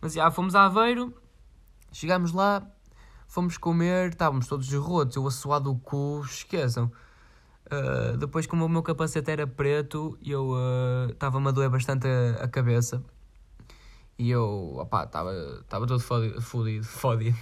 Mas 0.00 0.14
já 0.14 0.30
fomos 0.30 0.54
a 0.54 0.64
Aveiro, 0.64 1.14
chegámos 1.92 2.32
lá, 2.32 2.66
fomos 3.26 3.56
comer, 3.56 4.10
estávamos 4.10 4.46
todos 4.46 4.72
rotos, 4.72 5.16
eu 5.16 5.26
assoado 5.26 5.70
o 5.70 5.78
cu, 5.78 6.22
esqueçam. 6.24 6.90
Uh, 7.70 8.16
depois, 8.16 8.46
como 8.46 8.64
o 8.64 8.68
meu 8.68 8.82
capacete 8.82 9.30
era 9.30 9.46
preto, 9.46 10.18
eu 10.24 10.54
estava-me 11.10 11.46
uh, 11.46 11.48
a 11.48 11.52
doer 11.52 11.68
bastante 11.68 12.06
a, 12.06 12.44
a, 12.44 12.48
cabeça. 12.48 13.02
E 14.18 14.30
eu, 14.30 14.76
opá, 14.78 15.04
estava 15.04 15.86
todo 15.86 16.00
fodido, 16.00 16.40
fodido. 16.84 17.36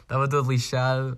Estava 0.00 0.28
todo 0.28 0.50
lixado. 0.50 1.16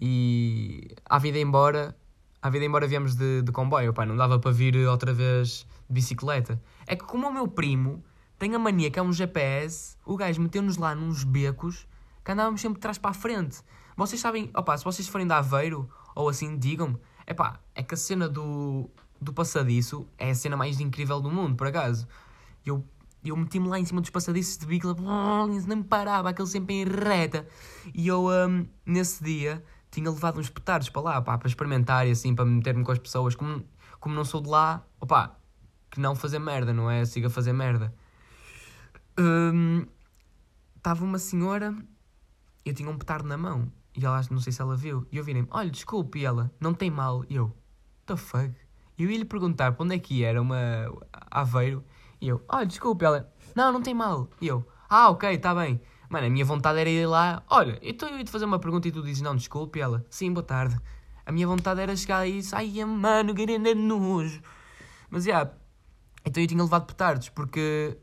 E 0.00 0.94
à 1.04 1.18
vida 1.18 1.38
embora, 1.38 1.96
à 2.42 2.50
vida 2.50 2.64
embora 2.64 2.86
viemos 2.86 3.14
de, 3.14 3.42
de 3.42 3.52
comboio, 3.52 3.90
opá, 3.90 4.04
não 4.04 4.16
dava 4.16 4.38
para 4.38 4.50
vir 4.50 4.76
outra 4.88 5.12
vez 5.12 5.66
de 5.88 5.94
bicicleta. 5.94 6.60
É 6.86 6.96
que 6.96 7.04
como 7.04 7.28
o 7.28 7.32
meu 7.32 7.46
primo 7.46 8.04
tem 8.38 8.54
a 8.54 8.58
mania 8.58 8.90
que 8.90 8.98
é 8.98 9.02
um 9.02 9.12
GPS, 9.12 9.96
o 10.04 10.16
gajo 10.16 10.42
meteu-nos 10.42 10.76
lá 10.76 10.94
nos 10.94 11.24
becos 11.24 11.86
que 12.24 12.32
andávamos 12.32 12.60
sempre 12.60 12.74
de 12.76 12.80
trás 12.80 12.98
para 12.98 13.12
a 13.12 13.14
frente. 13.14 13.62
Vocês 13.96 14.20
sabem, 14.20 14.50
opá, 14.54 14.76
se 14.76 14.84
vocês 14.84 15.08
forem 15.08 15.26
de 15.26 15.32
Aveiro 15.32 15.88
ou 16.14 16.28
assim, 16.28 16.58
digam-me, 16.58 16.98
Epá, 17.26 17.60
é 17.74 17.82
que 17.82 17.94
a 17.94 17.96
cena 17.96 18.28
do, 18.28 18.88
do 19.20 19.32
passadiço 19.32 20.06
é 20.16 20.30
a 20.30 20.34
cena 20.34 20.56
mais 20.56 20.78
incrível 20.80 21.20
do 21.20 21.30
mundo, 21.30 21.56
por 21.56 21.66
acaso. 21.66 22.06
Eu, 22.64 22.84
eu 23.24 23.36
meti-me 23.36 23.68
lá 23.68 23.78
em 23.78 23.84
cima 23.84 24.00
dos 24.00 24.10
passadiços 24.10 24.56
de 24.58 24.66
bicla, 24.66 24.94
nem 25.66 25.78
me 25.78 25.84
parava, 25.84 26.30
aquele 26.30 26.48
sempre 26.48 26.74
em 26.74 26.84
reta. 26.84 27.46
E 27.94 28.06
eu, 28.06 28.28
um, 28.28 28.66
nesse 28.84 29.24
dia, 29.24 29.64
tinha 29.90 30.10
levado 30.10 30.38
uns 30.38 30.48
petardos 30.48 30.88
para 30.88 31.02
lá, 31.02 31.22
pá, 31.22 31.36
para 31.36 31.48
experimentar 31.48 32.06
e 32.06 32.10
assim, 32.12 32.34
para 32.34 32.44
meter-me 32.44 32.84
com 32.84 32.92
as 32.92 32.98
pessoas. 32.98 33.34
Como, 33.34 33.64
como 33.98 34.14
não 34.14 34.24
sou 34.24 34.40
de 34.40 34.48
lá, 34.48 34.84
opá, 35.00 35.36
que 35.90 36.00
não 36.00 36.14
fazer 36.14 36.38
merda, 36.38 36.72
não 36.72 36.90
é? 36.90 37.04
Siga 37.04 37.26
a 37.28 37.30
fazer 37.30 37.52
merda. 37.52 37.92
Estava 40.76 41.04
um, 41.04 41.08
uma 41.08 41.18
senhora, 41.18 41.74
eu 42.64 42.74
tinha 42.74 42.88
um 42.88 42.98
petardo 42.98 43.28
na 43.28 43.36
mão. 43.36 43.72
E 43.96 44.04
ela, 44.04 44.20
não 44.30 44.40
sei 44.40 44.52
se 44.52 44.60
ela 44.60 44.76
viu. 44.76 45.06
E 45.10 45.16
eu 45.16 45.24
virei-me, 45.24 45.48
olha, 45.50 45.70
desculpe. 45.70 46.18
E 46.18 46.24
ela, 46.24 46.50
não 46.60 46.74
tem 46.74 46.90
mal. 46.90 47.24
E 47.28 47.36
eu, 47.36 47.56
the 48.04 48.16
fuck? 48.16 48.54
E 48.98 49.04
eu 49.04 49.10
ia 49.10 49.18
lhe 49.18 49.24
perguntar 49.24 49.72
para 49.72 49.84
onde 49.84 49.94
é 49.94 49.98
que 49.98 50.22
era 50.22 50.40
uma 50.40 50.56
Aveiro. 51.30 51.84
E 52.20 52.28
eu, 52.28 52.44
olha, 52.48 52.66
desculpe. 52.66 53.04
Ela, 53.04 53.32
não, 53.54 53.72
não 53.72 53.82
tem 53.82 53.94
mal. 53.94 54.28
E 54.40 54.46
eu, 54.48 54.66
ah, 54.88 55.10
ok, 55.10 55.30
está 55.30 55.54
bem. 55.54 55.80
Mano, 56.08 56.26
a 56.26 56.30
minha 56.30 56.44
vontade 56.44 56.78
era 56.78 56.88
ir 56.88 57.06
lá. 57.06 57.42
Olha, 57.48 57.78
então 57.82 58.08
eu 58.08 58.18
ia 58.18 58.24
te 58.24 58.30
fazer 58.30 58.44
uma 58.44 58.58
pergunta 58.58 58.86
e 58.86 58.92
tu 58.92 59.02
dizes, 59.02 59.22
não, 59.22 59.34
desculpe. 59.34 59.78
E 59.78 59.82
ela, 59.82 60.04
sim, 60.10 60.32
boa 60.32 60.44
tarde. 60.44 60.78
A 61.24 61.32
minha 61.32 61.46
vontade 61.46 61.80
era 61.80 61.96
chegar 61.96 62.18
aí 62.18 62.40
e 62.40 62.42
ai, 62.52 62.84
mano, 62.84 63.34
que 63.34 63.46
nojo. 63.74 64.40
Mas, 65.10 65.24
já, 65.24 65.30
yeah, 65.30 65.52
Então 66.24 66.42
eu 66.42 66.46
tinha 66.46 66.62
levado 66.62 66.86
petardos, 66.86 67.28
porque 67.30 67.98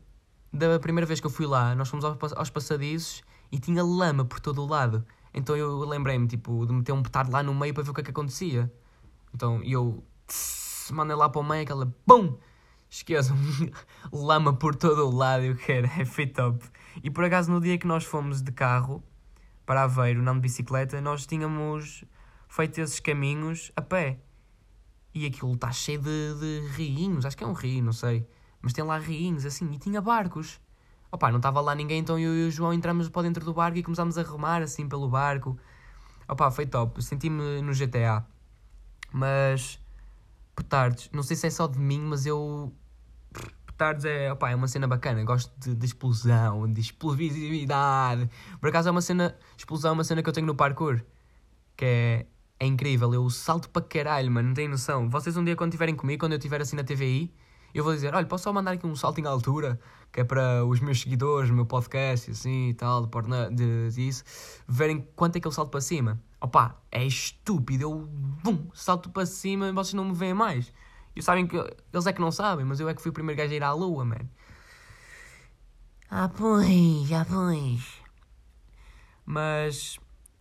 da 0.52 0.78
primeira 0.78 1.06
vez 1.06 1.20
que 1.20 1.26
eu 1.26 1.30
fui 1.30 1.46
lá, 1.46 1.74
nós 1.74 1.88
fomos 1.88 2.04
aos 2.04 2.50
passadiços 2.50 3.22
e 3.50 3.58
tinha 3.58 3.82
lama 3.82 4.24
por 4.24 4.40
todo 4.40 4.62
o 4.62 4.66
lado. 4.66 5.04
Então 5.34 5.56
eu 5.56 5.80
lembrei-me, 5.80 6.28
tipo, 6.28 6.64
de 6.64 6.72
meter 6.72 6.92
um 6.92 7.02
petardo 7.02 7.32
lá 7.32 7.42
no 7.42 7.52
meio 7.54 7.74
para 7.74 7.82
ver 7.82 7.90
o 7.90 7.94
que 7.94 8.00
é 8.00 8.04
que 8.04 8.10
acontecia. 8.10 8.72
Então 9.34 9.60
eu 9.64 10.04
tss, 10.28 10.92
mandei 10.92 11.16
lá 11.16 11.28
para 11.28 11.40
o 11.40 11.44
meio 11.44 11.62
aquela 11.62 11.86
PUM! 12.06 12.38
Esqueçam, 12.88 13.36
lama 14.12 14.52
por 14.52 14.76
todo 14.76 15.08
o 15.08 15.10
lado, 15.10 15.42
eu 15.42 15.56
quero, 15.56 15.88
é 15.98 16.04
feito 16.04 16.34
top. 16.34 16.64
E 17.02 17.10
por 17.10 17.24
acaso 17.24 17.50
no 17.50 17.60
dia 17.60 17.76
que 17.76 17.88
nós 17.88 18.04
fomos 18.04 18.40
de 18.40 18.52
carro 18.52 19.02
para 19.66 19.82
Aveiro, 19.82 20.22
não 20.22 20.34
de 20.34 20.40
bicicleta, 20.40 21.00
nós 21.00 21.26
tínhamos 21.26 22.04
feito 22.48 22.80
esses 22.80 23.00
caminhos 23.00 23.72
a 23.74 23.82
pé. 23.82 24.20
E 25.12 25.26
aquilo 25.26 25.54
está 25.54 25.72
cheio 25.72 26.00
de, 26.00 26.34
de 26.36 27.26
acho 27.26 27.36
que 27.36 27.42
é 27.42 27.46
um 27.46 27.52
rio, 27.52 27.82
não 27.82 27.92
sei. 27.92 28.26
Mas 28.62 28.72
tem 28.72 28.84
lá 28.84 28.98
riinhos 28.98 29.44
assim, 29.44 29.70
e 29.72 29.78
tinha 29.78 30.00
barcos. 30.00 30.60
Opa, 31.14 31.30
não 31.30 31.36
estava 31.36 31.60
lá 31.60 31.76
ninguém, 31.76 32.00
então 32.00 32.18
eu 32.18 32.34
e 32.34 32.48
o 32.48 32.50
João 32.50 32.74
entramos 32.74 33.08
para 33.08 33.22
dentro 33.22 33.44
do 33.44 33.54
barco 33.54 33.78
e 33.78 33.84
começámos 33.84 34.18
a 34.18 34.22
remar 34.24 34.62
assim 34.62 34.88
pelo 34.88 35.08
barco. 35.08 35.56
Opa, 36.28 36.50
foi 36.50 36.66
top, 36.66 37.00
senti-me 37.00 37.62
no 37.62 37.72
GTA. 37.72 38.26
Mas, 39.12 39.78
petardos, 40.56 41.08
não 41.12 41.22
sei 41.22 41.36
se 41.36 41.46
é 41.46 41.50
só 41.50 41.68
de 41.68 41.78
mim, 41.78 42.00
mas 42.00 42.26
eu 42.26 42.74
petardos 43.64 44.04
é, 44.04 44.32
opa, 44.32 44.50
é 44.50 44.56
uma 44.56 44.66
cena 44.66 44.88
bacana. 44.88 45.22
Gosto 45.22 45.52
de, 45.56 45.76
de, 45.76 45.86
explosão, 45.86 46.72
de 46.72 46.80
explosividade. 46.80 48.28
Por 48.60 48.68
acaso 48.68 48.88
é 48.88 48.90
uma 48.90 49.00
cena. 49.00 49.36
Explosão 49.56 49.90
é 49.90 49.94
uma 49.94 50.02
cena 50.02 50.20
que 50.20 50.28
eu 50.28 50.32
tenho 50.32 50.48
no 50.48 50.56
parkour. 50.56 51.00
Que 51.76 51.84
é, 51.84 52.26
é 52.58 52.66
incrível. 52.66 53.14
Eu 53.14 53.30
salto 53.30 53.70
para 53.70 53.82
caralho, 53.82 54.32
mano. 54.32 54.48
Não 54.48 54.54
tem 54.54 54.66
noção. 54.66 55.08
Vocês 55.08 55.36
um 55.36 55.44
dia, 55.44 55.54
quando 55.54 55.70
estiverem 55.70 55.94
comigo, 55.94 56.18
quando 56.18 56.32
eu 56.32 56.38
estiver 56.38 56.60
assim 56.60 56.74
na 56.74 56.82
TVI, 56.82 57.32
eu 57.78 57.84
vou 57.84 57.92
dizer: 57.92 58.14
olha, 58.14 58.26
posso 58.26 58.44
só 58.44 58.52
mandar 58.52 58.72
aqui 58.72 58.86
um 58.86 58.94
salto 58.94 59.20
em 59.20 59.26
altura? 59.26 59.78
Que 60.12 60.20
é 60.20 60.24
para 60.24 60.64
os 60.64 60.78
meus 60.78 61.00
seguidores, 61.00 61.50
o 61.50 61.54
meu 61.54 61.66
podcast 61.66 62.30
e 62.30 62.32
assim 62.32 62.68
e 62.68 62.74
tal, 62.74 63.04
de, 63.04 63.10
de, 63.50 63.90
disso, 63.90 64.22
verem 64.66 65.06
quanto 65.16 65.36
é 65.36 65.40
que 65.40 65.46
eu 65.46 65.52
salto 65.52 65.70
para 65.70 65.80
cima. 65.80 66.20
Opa, 66.40 66.80
é 66.92 67.04
estúpido. 67.04 67.82
Eu, 67.82 68.06
bum, 68.42 68.68
salto 68.72 69.10
para 69.10 69.26
cima 69.26 69.68
e 69.68 69.72
vocês 69.72 69.94
não 69.94 70.04
me 70.04 70.14
veem 70.14 70.34
mais. 70.34 70.72
E 71.16 71.22
sabem 71.22 71.46
que 71.46 71.56
eles 71.56 72.06
é 72.06 72.12
que 72.12 72.20
não 72.20 72.30
sabem, 72.30 72.64
mas 72.64 72.78
eu 72.78 72.88
é 72.88 72.94
que 72.94 73.02
fui 73.02 73.10
o 73.10 73.14
primeiro 73.14 73.40
gajo 73.40 73.52
a 73.52 73.56
ir 73.56 73.62
à 73.62 73.72
lua, 73.72 74.04
mano. 74.04 74.28
Ah, 76.10 76.28
pois, 76.28 77.10
ah, 77.12 77.26
pois. 77.28 78.04
Mas, 79.26 79.98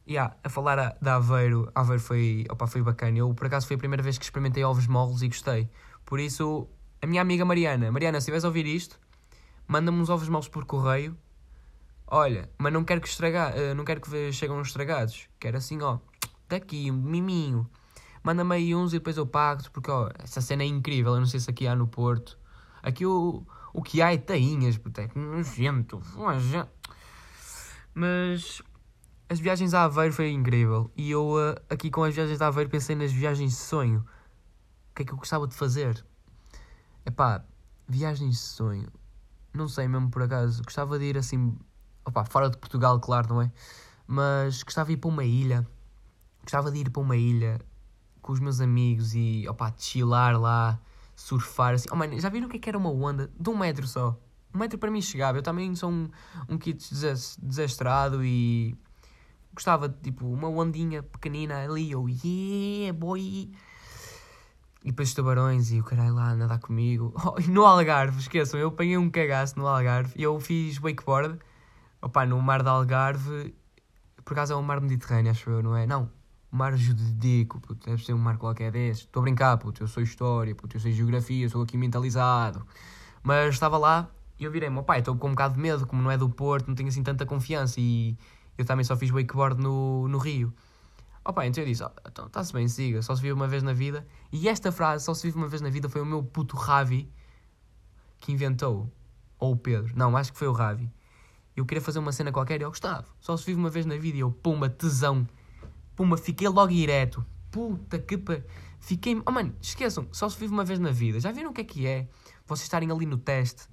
yeah, 0.08 0.36
a 0.44 0.50
falar 0.50 0.98
da 1.02 1.16
Aveiro, 1.16 1.72
Aveiro 1.74 2.02
foi, 2.02 2.46
opa, 2.50 2.68
foi 2.68 2.82
bacana. 2.82 3.18
Eu, 3.18 3.34
por 3.34 3.48
acaso, 3.48 3.66
foi 3.66 3.76
a 3.76 3.80
primeira 3.80 4.04
vez 4.04 4.18
que 4.18 4.24
experimentei 4.24 4.64
ovos 4.64 4.88
moles 4.88 5.22
e 5.22 5.28
gostei. 5.28 5.70
Por 6.06 6.20
isso, 6.20 6.68
a 7.04 7.08
minha 7.08 7.22
amiga 7.22 7.44
Mariana, 7.44 7.92
Mariana, 7.92 8.20
se 8.20 8.24
estiveres 8.24 8.46
a 8.46 8.48
ouvir 8.48 8.66
isto, 8.66 9.00
manda-me 9.68 10.00
uns 10.00 10.10
ovos 10.10 10.30
moles 10.30 10.48
por 10.48 10.66
correio. 10.66 11.18
Olha, 12.08 12.50
mas 12.58 12.72
não 12.72 12.84
quero 12.84 13.02
que 13.02 13.08
estragar, 13.08 13.54
uh, 13.56 13.76
não 13.76 13.84
quero 13.84 14.00
que 14.02 14.32
cheguem 14.32 14.60
estragados. 14.62 15.28
Quero 15.40 15.58
assim, 15.58 15.82
ó, 15.82 16.00
daqui, 16.48 16.90
um 16.90 16.96
miminho 16.96 17.70
manda-me 18.24 18.56
aí 18.56 18.74
uns 18.74 18.94
e 18.94 18.98
depois 18.98 19.18
eu 19.18 19.28
pago 19.28 19.70
porque 19.72 19.92
ó, 19.92 20.10
essa 20.18 20.40
cena 20.40 20.64
é 20.64 20.66
incrível. 20.66 21.14
Eu 21.14 21.20
não 21.20 21.28
sei 21.28 21.40
se 21.40 21.50
aqui 21.50 21.68
há 21.68 21.76
no 21.76 21.88
Porto. 21.88 22.40
Aqui 22.82 23.06
o, 23.06 23.46
o 23.74 23.82
que 23.84 24.02
há 24.02 24.14
é 24.14 24.18
tainhas, 24.18 24.78
puta, 24.78 25.02
é 25.02 25.10
nojento. 25.14 26.02
Mas 27.94 28.62
as 29.30 29.40
viagens 29.40 29.74
a 29.74 29.84
Aveiro 29.84 30.14
foi 30.14 30.32
incrível. 30.32 30.90
E 30.96 31.12
eu 31.12 31.34
uh, 31.34 31.62
aqui 31.70 31.92
com 31.92 32.04
as 32.04 32.16
viagens 32.16 32.42
a 32.42 32.48
Aveiro 32.48 32.70
pensei 32.70 32.96
nas 32.96 33.12
viagens 33.12 33.52
de 33.52 33.58
sonho. 33.58 34.06
O 34.92 34.96
que 34.96 35.02
é 35.04 35.06
que 35.06 35.12
eu 35.12 35.18
gostava 35.18 35.48
de 35.48 35.54
fazer? 35.54 36.04
É 37.06 37.12
pá, 37.12 37.44
viagens 37.88 38.36
de 38.36 38.42
sonho. 38.42 38.88
Não 39.54 39.68
sei 39.68 39.88
mesmo 39.88 40.10
por 40.10 40.22
acaso. 40.24 40.64
Gostava 40.64 40.98
de 40.98 41.06
ir 41.06 41.18
assim. 41.18 41.58
Opa, 42.06 42.26
fora 42.26 42.50
de 42.50 42.58
Portugal, 42.58 43.00
claro, 43.00 43.34
não 43.34 43.42
é? 43.42 43.52
Mas 44.08 44.64
gostava 44.64 44.88
de 44.88 44.94
ir 44.94 44.98
para 44.98 45.10
uma 45.10 45.24
ilha. 45.24 45.68
Gostava 46.42 46.72
de 46.72 46.80
ir 46.80 46.90
para 46.90 47.02
uma 47.02 47.16
ilha 47.16 47.60
com 48.22 48.32
os 48.32 48.40
meus 48.40 48.60
amigos 48.62 49.14
e, 49.14 49.46
opá, 49.48 49.74
chilar 49.78 50.40
lá, 50.40 50.80
surfar 51.16 51.76
assim. 51.76 51.88
Oh, 51.92 51.96
mano, 51.96 52.20
já 52.20 52.30
viram 52.30 52.48
o 52.48 52.50
que, 52.50 52.58
é 52.58 52.60
que 52.60 52.70
era 52.70 52.78
uma 52.78 52.90
onda 52.90 53.30
de 53.40 53.50
um 53.50 53.58
metro 53.58 53.88
só? 53.88 54.18
Um 54.54 54.60
metro 54.60 54.78
para 54.78 54.90
mim 54.90 55.02
chegava. 55.02 55.38
Eu 55.38 55.44
também 55.44 55.76
sou 55.76 55.92
um, 55.92 56.10
um 56.50 56.58
kit 56.58 56.94
desastrado 57.42 58.24
e 58.24 58.76
gostava 59.54 59.88
de, 59.88 60.00
tipo, 60.02 60.26
uma 60.28 60.48
ondinha 60.48 61.04
pequenina 61.04 61.64
ali. 61.64 61.92
Eu, 61.92 62.08
yeah, 62.08 62.98
boy. 62.98 63.52
E 64.84 64.88
depois 64.92 65.10
os 65.10 65.16
tubarões 65.16 65.72
e 65.72 65.80
o 65.80 65.84
caralho 65.84 66.14
lá 66.14 66.32
a 66.32 66.36
nadar 66.36 66.60
comigo. 66.60 67.14
Oh, 67.26 67.36
no 67.50 67.66
Algarve, 67.66 68.20
esqueçam, 68.20 68.60
eu 68.60 68.68
apanhei 68.68 68.98
um 68.98 69.10
cagaço 69.10 69.58
no 69.58 69.66
Algarve 69.66 70.14
e 70.16 70.24
eu 70.24 70.40
fiz 70.40 70.78
wakeboard. 70.78 71.40
Opá, 72.02 72.26
no 72.26 72.42
mar 72.42 72.62
de 72.62 72.70
Algarve. 72.70 73.56
Por 74.26 74.34
acaso 74.34 74.54
é 74.54 74.56
um 74.56 74.62
mar 74.62 74.82
Mediterrâneo, 74.82 75.32
acho 75.32 75.50
eu, 75.50 75.64
não 75.64 75.76
é? 75.76 75.86
Não, 75.86 76.10
mar 76.52 76.78
judico, 76.78 77.60
puto, 77.60 77.90
deve 77.90 78.06
ser 78.06 78.14
um 78.14 78.18
mar 78.18 78.38
qualquer 78.38 78.72
desse. 78.72 79.02
Estou 79.02 79.22
a 79.22 79.24
brincar, 79.24 79.58
puto, 79.58 79.84
eu 79.84 79.88
sou 79.88 80.04
história, 80.04 80.54
puto, 80.54 80.78
eu 80.78 80.82
sei 80.82 80.92
geografia, 80.92 81.50
sou 81.50 81.64
aqui 81.64 81.78
mentalizado. 81.78 82.66
Mas 83.24 83.54
estava 83.56 83.78
lá 83.78 84.10
e 84.40 84.44
eu 84.44 84.52
virei-me, 84.52 84.84
pai, 84.84 85.00
estou 85.00 85.16
com 85.16 85.28
um 85.28 85.32
bocado 85.32 85.56
de 85.56 85.60
medo, 85.60 85.88
como 85.88 86.02
não 86.02 86.12
é 86.12 86.18
do 86.18 86.30
Porto, 86.30 86.68
não 86.68 86.76
tenho 86.76 86.90
assim 86.90 87.02
tanta 87.02 87.26
confiança 87.26 87.80
e 87.80 88.18
eu 88.58 88.66
também 88.66 88.84
só 88.84 88.96
fiz 88.96 89.10
wakeboard 89.10 89.62
no, 89.62 90.08
no 90.08 90.18
Rio. 90.18 90.54
Pai, 91.32 91.48
então 91.48 91.64
eu 91.64 91.68
disse, 91.68 91.84
oh, 91.84 91.92
então 92.06 92.26
está-se 92.28 92.52
bem, 92.52 92.68
siga, 92.68 93.02
só 93.02 93.16
se 93.16 93.22
vive 93.22 93.34
uma 93.34 93.48
vez 93.48 93.64
na 93.64 93.72
vida. 93.72 94.06
E 94.32 94.50
esta 94.50 94.72
frase, 94.72 95.06
só 95.06 95.14
se 95.14 95.24
vive 95.24 95.38
uma 95.38 95.48
vez 95.48 95.62
na 95.62 95.70
vida, 95.70 95.88
foi 95.88 96.02
o 96.02 96.06
meu 96.06 96.22
puto 96.24 96.58
Ravi 96.58 97.10
que 98.20 98.32
inventou. 98.32 98.92
Ou 99.40 99.54
o 99.54 99.58
Pedro, 99.58 99.94
não, 99.96 100.18
acho 100.18 100.34
que 100.34 100.40
foi 100.40 100.48
o 100.48 100.54
Ravi. 100.54 100.92
Eu 101.56 101.66
queria 101.66 101.82
fazer 101.82 102.00
uma 102.00 102.12
cena 102.12 102.32
qualquer 102.32 102.60
e 102.60 102.64
eu 102.64 102.70
gostava. 102.70 103.08
Só 103.20 103.38
se 103.38 103.46
vive 103.46 103.60
uma 103.60 103.70
vez 103.70 103.86
na 103.86 103.96
vida 103.96 104.18
e 104.18 104.22
eu, 104.22 104.32
pumba, 104.32 104.70
tesão 104.70 105.28
Puma, 105.96 106.18
fiquei 106.18 106.48
logo 106.48 106.72
direto. 106.72 107.26
Puta 107.52 108.00
que 108.00 108.18
pa... 108.18 108.42
Fiquei... 108.80 109.22
Oh, 109.26 109.32
mano, 109.32 109.56
esqueçam, 109.62 110.08
só 110.12 110.28
se 110.28 110.38
vive 110.40 110.52
uma 110.52 110.66
vez 110.66 110.80
na 110.80 110.92
vida. 110.92 111.20
Já 111.20 111.32
viram 111.32 111.52
o 111.52 111.54
que 111.54 111.62
é 111.62 111.64
que 111.64 111.88
é? 111.88 112.10
Vocês 112.46 112.64
estarem 112.64 112.92
ali 112.92 113.06
no 113.06 113.18
teste 113.18 113.68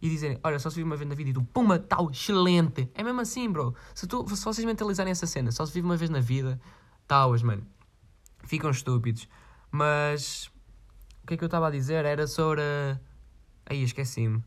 e 0.00 0.08
dizerem, 0.08 0.38
olha, 0.42 0.58
só 0.58 0.70
se 0.70 0.76
vive 0.76 0.86
uma 0.86 0.96
vez 0.96 1.08
na 1.08 1.14
vida 1.14 1.30
e 1.30 1.32
tu, 1.32 1.42
puma, 1.42 1.78
tal, 1.78 2.10
excelente. 2.10 2.90
É 2.94 3.02
mesmo 3.02 3.20
assim, 3.20 3.50
bro. 3.50 3.74
Se, 3.94 4.06
tu, 4.06 4.26
se 4.34 4.44
vocês 4.44 4.64
mentalizarem 4.64 5.10
essa 5.10 5.26
cena, 5.26 5.52
só 5.52 5.66
se 5.66 5.72
vive 5.72 5.86
uma 5.86 5.96
vez 5.96 6.10
na 6.10 6.20
vida, 6.20 6.60
tauas, 7.06 7.42
mano. 7.42 7.66
Ficam 8.44 8.70
estúpidos. 8.70 9.28
Mas... 9.70 10.50
O 11.22 11.26
que 11.26 11.34
é 11.34 11.36
que 11.36 11.44
eu 11.44 11.46
estava 11.46 11.68
a 11.68 11.70
dizer? 11.70 12.04
Era 12.04 12.26
sobre... 12.26 12.62
Aí, 13.66 13.82
esqueci-me. 13.82 14.42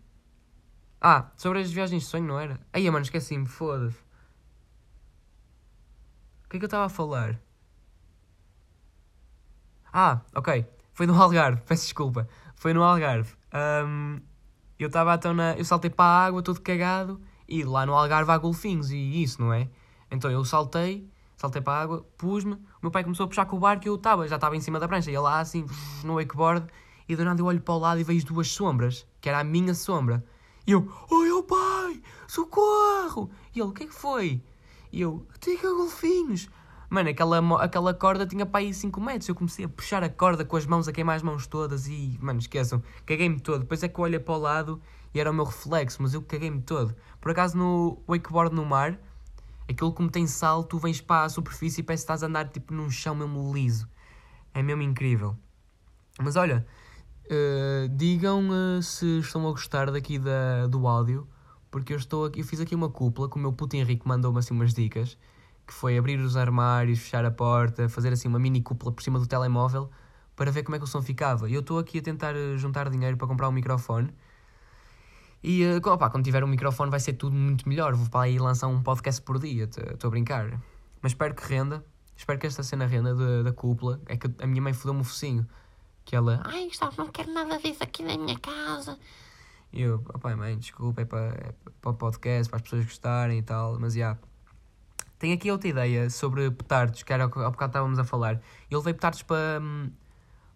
Ah, 1.00 1.32
sobre 1.38 1.60
as 1.60 1.72
viagens 1.72 2.04
de 2.04 2.10
sonho, 2.10 2.26
não 2.26 2.40
era? 2.40 2.60
Aí, 2.74 2.90
mano, 2.90 3.04
esqueci-me, 3.04 3.46
foda-se 3.46 4.04
que 6.54 6.58
é 6.58 6.60
que 6.60 6.66
eu 6.66 6.68
estava 6.68 6.86
a 6.86 6.90
falar? 6.90 7.40
Ah, 9.92 10.22
ok. 10.36 10.68
Foi 10.94 11.08
no 11.08 11.20
Algarve, 11.20 11.62
peço 11.66 11.84
desculpa. 11.86 12.28
Foi 12.56 12.74
no 12.74 12.84
Algarve. 12.84 13.34
Um, 13.52 14.22
eu 14.80 14.88
estava 14.88 15.14
então 15.14 15.34
na. 15.34 15.54
Eu 15.54 15.66
saltei 15.66 15.90
para 15.90 16.06
a 16.06 16.26
água 16.26 16.42
todo 16.42 16.60
cagado 16.62 17.22
e 17.48 17.64
lá 17.64 17.86
no 17.86 17.94
Algarve 17.94 18.32
há 18.32 18.38
golfinhos 18.38 18.92
e 18.92 19.22
isso, 19.22 19.42
não 19.42 19.54
é? 19.54 19.70
Então 20.10 20.32
eu 20.32 20.44
saltei, 20.44 21.08
saltei 21.36 21.62
para 21.62 21.74
a 21.74 21.82
água, 21.82 22.06
pus-me, 22.18 22.54
o 22.54 22.60
meu 22.82 22.92
pai 22.92 23.04
começou 23.04 23.26
a 23.26 23.28
puxar 23.28 23.46
com 23.46 23.58
o 23.58 23.60
barco 23.60 23.86
e 23.86 23.90
eu 23.90 23.96
estava, 23.96 24.28
já 24.28 24.36
estava 24.36 24.56
em 24.56 24.62
cima 24.62 24.80
da 24.80 24.88
prancha, 24.88 25.12
ia 25.12 25.22
lá 25.22 25.40
assim, 25.40 25.66
no 26.04 26.16
wakeboard, 26.16 26.68
e 27.08 27.16
do 27.16 27.26
nada 27.26 27.42
eu 27.42 27.46
olho 27.46 27.62
para 27.62 27.74
o 27.74 27.80
lado 27.80 28.00
e 28.00 28.04
vejo 28.04 28.26
duas 28.26 28.50
sombras, 28.50 29.06
que 29.20 29.30
era 29.30 29.40
a 29.40 29.44
minha 29.44 29.74
sombra. 29.74 30.24
E 30.66 30.72
eu, 30.72 30.88
oi, 31.10 31.32
oh, 31.32 31.44
pai, 31.44 32.02
socorro! 32.28 33.30
E 33.54 33.60
ele, 33.60 33.70
o 33.70 33.74
que 33.74 33.84
é 33.84 33.88
que 33.88 33.94
foi? 33.94 34.42
E 34.92 35.02
eu, 35.02 35.26
tenho 35.40 35.76
golfinhos. 35.76 36.50
Mano, 36.94 37.10
aquela, 37.10 37.40
aquela 37.64 37.92
corda 37.92 38.24
tinha 38.24 38.46
para 38.46 38.60
aí 38.60 38.72
5 38.72 39.02
metros. 39.02 39.28
Eu 39.28 39.34
comecei 39.34 39.66
a 39.66 39.68
puxar 39.68 40.04
a 40.04 40.10
corda 40.10 40.46
com 40.46 40.56
as 40.56 40.68
mãos, 40.68 40.88
a 40.88 40.92
queimar 40.92 41.16
as 41.16 41.24
mãos 41.24 41.48
todas 41.48 41.88
e, 41.88 42.20
mano, 42.22 42.38
esqueçam, 42.38 42.84
caguei-me 43.04 43.40
todo. 43.40 43.62
Depois 43.62 43.82
é 43.82 43.88
que 43.88 44.00
eu 44.00 44.04
olhei 44.04 44.20
para 44.20 44.36
o 44.36 44.38
lado 44.38 44.80
e 45.12 45.20
era 45.20 45.32
o 45.32 45.34
meu 45.34 45.44
reflexo, 45.44 46.04
mas 46.04 46.14
eu 46.14 46.22
caguei-me 46.22 46.62
todo. 46.62 46.96
Por 47.20 47.32
acaso 47.32 47.58
no 47.58 47.98
wakeboard 48.08 48.56
no 48.56 48.64
mar, 48.64 49.00
aquilo 49.68 49.92
como 49.92 50.08
tem 50.08 50.28
sal, 50.28 50.64
tu 50.64 50.78
vens 50.78 51.02
para 51.02 51.24
a 51.24 51.30
superfície 51.30 51.82
e 51.82 51.84
parece 51.84 52.04
que 52.04 52.12
estás 52.12 52.22
a 52.22 52.28
andar 52.28 52.50
tipo 52.50 52.72
num 52.72 52.92
chão 52.92 53.16
mesmo 53.16 53.52
liso. 53.52 53.90
É 54.54 54.62
mesmo 54.62 54.84
incrível. 54.84 55.36
Mas 56.22 56.36
olha, 56.36 56.64
uh, 57.26 57.90
digam 57.90 58.50
uh, 58.52 58.84
se 58.84 59.18
estão 59.18 59.48
a 59.48 59.50
gostar 59.50 59.90
daqui 59.90 60.20
da, 60.20 60.68
do 60.68 60.88
áudio 60.88 61.28
porque 61.72 61.92
eu 61.92 61.98
estou 61.98 62.26
aqui, 62.26 62.42
eu 62.42 62.46
fiz 62.46 62.60
aqui 62.60 62.76
uma 62.76 62.88
cúpula 62.88 63.28
que 63.28 63.36
o 63.36 63.40
meu 63.40 63.52
puto 63.52 63.76
Henrique 63.76 64.08
mandou-me 64.08 64.38
assim 64.38 64.54
umas 64.54 64.76
dicas, 64.76 65.18
que 65.66 65.74
foi 65.74 65.98
abrir 65.98 66.20
os 66.20 66.36
armários, 66.36 67.00
fechar 67.00 67.26
a 67.26 67.32
porta, 67.32 67.88
fazer 67.90 68.12
assim 68.14 68.28
uma 68.28 68.40
mini 68.40 68.62
cúpula 68.62 68.92
por 68.92 69.02
cima 69.02 69.20
do 69.20 69.28
telemóvel 69.28 69.90
para 70.36 70.52
ver 70.52 70.64
como 70.64 70.76
é 70.76 70.80
que 70.80 70.86
o 70.86 70.88
som 70.88 71.02
ficava. 71.02 71.50
Eu 71.50 71.62
estou 71.62 71.80
aqui 71.80 72.00
a 72.00 72.02
tentar 72.02 72.36
eh, 72.36 72.58
juntar 72.58 72.90
dinheiro 72.90 73.18
para 73.18 73.28
comprar 73.28 73.48
um 73.48 73.52
microfone. 73.52 74.14
E 75.44 75.64
uh, 75.66 75.90
opa, 75.90 76.10
quando 76.10 76.24
tiver 76.24 76.44
um 76.44 76.48
microfone 76.48 76.90
vai 76.90 77.00
ser 77.00 77.14
tudo 77.14 77.36
muito 77.36 77.68
melhor. 77.68 77.94
Vou 77.94 78.10
para 78.10 78.22
aí 78.22 78.40
lançar 78.40 78.68
um 78.68 78.82
podcast 78.82 79.22
por 79.22 79.40
dia, 79.40 79.66
estou 79.66 80.08
a 80.08 80.10
brincar. 80.10 80.60
Mas 81.02 81.12
espero 81.12 81.36
que 81.36 81.46
renda. 81.48 81.84
Espero 82.16 82.40
que 82.40 82.48
esta 82.48 82.64
cena 82.64 82.86
renda 82.86 83.14
da, 83.14 83.44
da 83.44 83.54
cúpula. 83.54 84.00
É 84.06 84.16
que 84.16 84.28
a 84.40 84.48
minha 84.48 84.62
mãe 84.62 84.74
fodeu-me 84.74 85.02
o 85.02 85.04
focinho. 85.04 85.46
Que 86.06 86.16
ela, 86.16 86.42
ai 86.46 86.68
Gustavo, 86.68 86.96
não 86.98 87.08
quero 87.08 87.34
nada 87.34 87.58
disso 87.60 87.84
aqui 87.84 88.04
na 88.04 88.18
minha 88.18 88.38
casa. 88.40 88.98
E 89.72 89.82
eu, 89.82 90.00
papai, 90.00 90.36
mãe, 90.36 90.58
desculpa, 90.58 91.02
é 91.02 91.06
para, 91.06 91.34
é 91.36 91.54
para 91.82 91.92
o 91.92 91.94
podcast, 91.94 92.50
para 92.50 92.58
as 92.58 92.64
pessoas 92.64 92.86
gostarem 92.86 93.40
e 93.40 93.44
tal, 93.44 93.80
mas 93.80 93.94
já. 93.94 94.00
Yeah. 94.00 94.33
Tenho 95.24 95.36
aqui 95.36 95.50
outra 95.50 95.70
ideia 95.70 96.10
sobre 96.10 96.52
petardos, 96.52 97.02
que 97.02 97.14
era 97.14 97.28
o 97.28 97.30
que 97.30 97.40
há 97.40 97.50
bocado 97.50 97.70
estávamos 97.70 97.98
a 97.98 98.04
falar. 98.04 98.42
Eu 98.70 98.80
levei 98.80 98.94
petardos 98.94 99.22
para, 99.24 99.62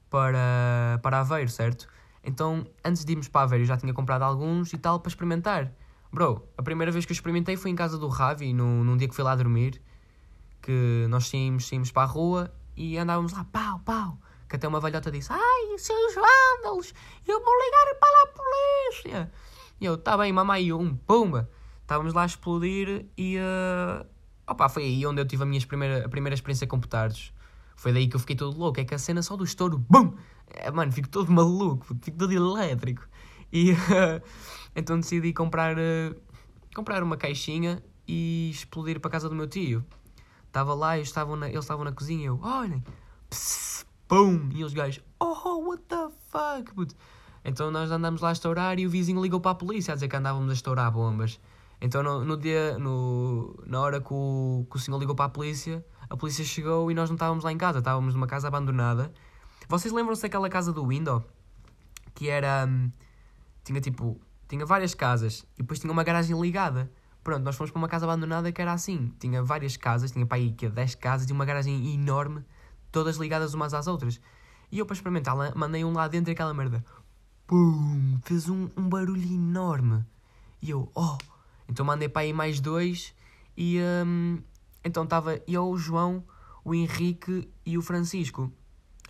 para, 0.10 1.00
para 1.02 1.22
Aveiro, 1.22 1.50
certo? 1.50 1.88
Então, 2.22 2.68
antes 2.84 3.06
de 3.06 3.14
irmos 3.14 3.30
para 3.30 3.44
Aveiro, 3.44 3.64
eu 3.64 3.66
já 3.66 3.78
tinha 3.78 3.94
comprado 3.94 4.24
alguns 4.24 4.74
e 4.74 4.78
tal 4.78 5.00
para 5.00 5.08
experimentar. 5.08 5.72
Bro, 6.12 6.46
a 6.58 6.62
primeira 6.62 6.92
vez 6.92 7.06
que 7.06 7.14
eu 7.14 7.16
experimentei 7.16 7.56
foi 7.56 7.72
em 7.72 7.78
casa 7.78 7.98
do 7.98 8.10
Ravi, 8.10 8.52
no, 8.52 8.84
num 8.84 8.98
dia 8.98 9.08
que 9.08 9.16
fui 9.16 9.24
lá 9.24 9.38
dormir, 9.38 9.82
que 10.62 11.06
nós 11.08 11.30
saímos, 11.30 11.66
saímos 11.66 11.90
para 11.90 12.04
a 12.04 12.06
rua 12.06 12.54
e 12.76 12.98
andávamos 12.98 13.32
lá, 13.32 13.46
pau, 13.46 13.80
pau, 13.86 14.18
que 14.50 14.58
até 14.58 14.68
uma 14.68 14.82
velhota 14.82 15.10
disse, 15.10 15.32
ai, 15.32 15.78
seus 15.78 16.14
vândalos, 16.14 16.94
eu 17.26 17.42
vou 17.42 17.54
ligar 17.64 17.96
para 17.98 18.22
a 18.22 18.34
polícia. 18.34 19.32
E 19.80 19.86
eu, 19.86 19.98
tá 19.98 20.18
bem, 20.18 20.34
mamãe, 20.34 20.74
um, 20.74 20.94
pumba. 20.94 21.50
Estávamos 21.84 22.14
lá 22.14 22.24
a 22.24 22.26
explodir 22.26 23.06
e, 23.18 23.38
uh, 23.38 24.06
opa, 24.48 24.70
foi 24.70 24.84
aí 24.84 25.06
onde 25.06 25.22
eu 25.22 25.26
tive 25.26 25.44
a 25.44 25.46
minha 25.46 25.66
primeira, 25.66 26.06
a 26.06 26.10
primeira 26.10 26.34
experiência 26.34 26.66
com 26.66 26.80
petardos. 26.80 27.34
Foi 27.76 27.94
daí 27.94 28.08
que 28.08 28.16
eu 28.16 28.20
fiquei 28.20 28.36
todo 28.36 28.58
louco, 28.58 28.80
é 28.80 28.86
que 28.86 28.96
a 28.96 28.98
cena 28.98 29.22
só 29.22 29.36
do 29.36 29.44
estouro, 29.44 29.78
BUM! 29.78 30.14
É, 30.48 30.72
mano, 30.72 30.92
fico 30.92 31.10
todo 31.10 31.32
maluco, 31.32 31.86
fico 32.02 32.18
todo 32.18 32.32
elétrico. 32.32 33.08
E 33.52 33.74
uh, 33.74 33.76
então 34.76 35.00
decidi 35.00 35.34
comprar, 35.34 35.78
uh, 35.78 36.16
comprar 36.74 37.04
uma 37.04 37.18
caixinha 37.18 37.84
e 38.08 38.50
explodir 38.50 39.00
para 39.00 39.10
a 39.10 39.12
casa 39.12 39.30
do 39.30 39.36
meu 39.36 39.48
tio. 39.48 39.86
Estava 40.48 40.74
lá, 40.74 40.96
eles 40.96 41.10
estavam 41.10 41.36
na, 41.36 41.50
eles 41.50 41.60
estavam 41.60 41.84
na 41.84 41.92
cozinha 41.92 42.28
eu, 42.28 42.40
olhem, 42.42 42.84
pum! 44.08 44.50
E 44.54 44.64
os 44.64 44.74
gajos, 44.74 45.04
oh, 45.20 45.68
what 45.68 45.84
the 45.84 46.10
fuck? 46.30 46.74
Puto. 46.74 46.96
Então 47.44 47.70
nós 47.70 47.92
andamos 47.92 48.22
lá 48.22 48.30
a 48.30 48.34
estourar 48.34 48.80
e 48.80 48.88
o 48.88 48.90
vizinho 48.90 49.22
ligou 49.22 49.40
para 49.40 49.52
a 49.52 49.56
polícia 49.56 49.92
a 49.92 49.96
dizer 49.96 50.08
que 50.08 50.16
andávamos 50.16 50.50
a 50.50 50.54
estourar 50.54 50.92
bombas. 50.92 51.40
Então 51.80 52.02
no, 52.02 52.26
no 52.26 52.38
dia, 52.38 52.78
no, 52.78 53.56
na 53.66 53.80
hora 53.80 54.02
que 54.02 54.12
o, 54.12 54.66
que 54.70 54.78
o 54.78 54.80
senhor 54.80 54.98
ligou 54.98 55.16
para 55.16 55.26
a 55.26 55.30
polícia, 55.30 55.86
a 56.10 56.18
polícia 56.18 56.44
chegou 56.44 56.90
e 56.90 56.94
nós 56.94 57.10
não 57.10 57.16
estávamos 57.16 57.44
lá 57.44 57.52
em 57.52 57.58
casa, 57.58 57.80
estávamos 57.80 58.14
numa 58.14 58.28
casa 58.28 58.48
abandonada. 58.48 59.12
Vocês 59.68 59.94
lembram-se 59.94 60.22
daquela 60.22 60.50
casa 60.50 60.72
do 60.72 60.88
Window? 60.88 61.24
Que 62.16 62.30
era. 62.30 62.66
Hum, 62.68 62.92
tinha 63.64 63.82
tipo. 63.82 64.20
Tinha 64.48 64.66
várias 64.66 64.94
casas 64.94 65.46
e 65.56 65.62
depois 65.62 65.80
tinha 65.80 65.92
uma 65.92 66.04
garagem 66.04 66.40
ligada. 66.40 66.90
Pronto, 67.22 67.44
nós 67.44 67.58
fomos 67.58 67.70
para 67.70 67.80
uma 67.80 67.90
casa 67.90 68.06
abandonada 68.06 68.50
que 68.50 68.62
era 68.62 68.72
assim. 68.72 69.14
Tinha 69.20 69.44
várias 69.44 69.76
casas, 69.76 70.12
tinha 70.12 70.26
para 70.26 70.38
aí 70.38 70.54
que 70.54 70.70
10 70.70 70.96
casas 70.96 71.30
e 71.30 71.34
uma 71.34 71.44
garagem 71.44 71.94
enorme, 71.94 72.46
todas 72.90 73.18
ligadas 73.18 73.54
umas 73.54 73.74
às 73.74 73.88
outras. 73.88 74.22
E 74.72 74.80
eu 74.80 74.86
para 74.86 74.94
experimentar 74.96 75.36
mandei 75.54 75.84
um 75.84 75.92
lá 75.92 76.08
dentro 76.08 76.32
e 76.32 76.34
aquela 76.34 76.54
merda. 76.54 76.84
Pum! 77.46 78.18
Fez 78.24 78.48
um, 78.48 78.70
um 78.78 78.88
barulho 78.88 79.22
enorme. 79.22 80.06
E 80.62 80.70
eu, 80.70 80.90
oh! 80.96 81.18
Então 81.68 81.86
mandei 81.86 82.10
para 82.10 82.24
aí 82.24 82.34
mais 82.34 82.60
dois 82.60 83.14
e 83.56 83.80
um, 84.06 84.40
então 84.84 85.04
estava 85.04 85.42
eu, 85.48 85.68
o 85.68 85.78
João, 85.78 86.24
o 86.64 86.74
Henrique 86.74 87.50
e 87.66 87.78
o 87.78 87.82
Francisco. 87.82 88.52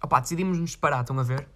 Opá, 0.02 0.20
decidimos 0.20 0.58
nos 0.58 0.76
parar, 0.76 1.02
estão 1.02 1.18
a 1.20 1.24
ver? 1.24 1.48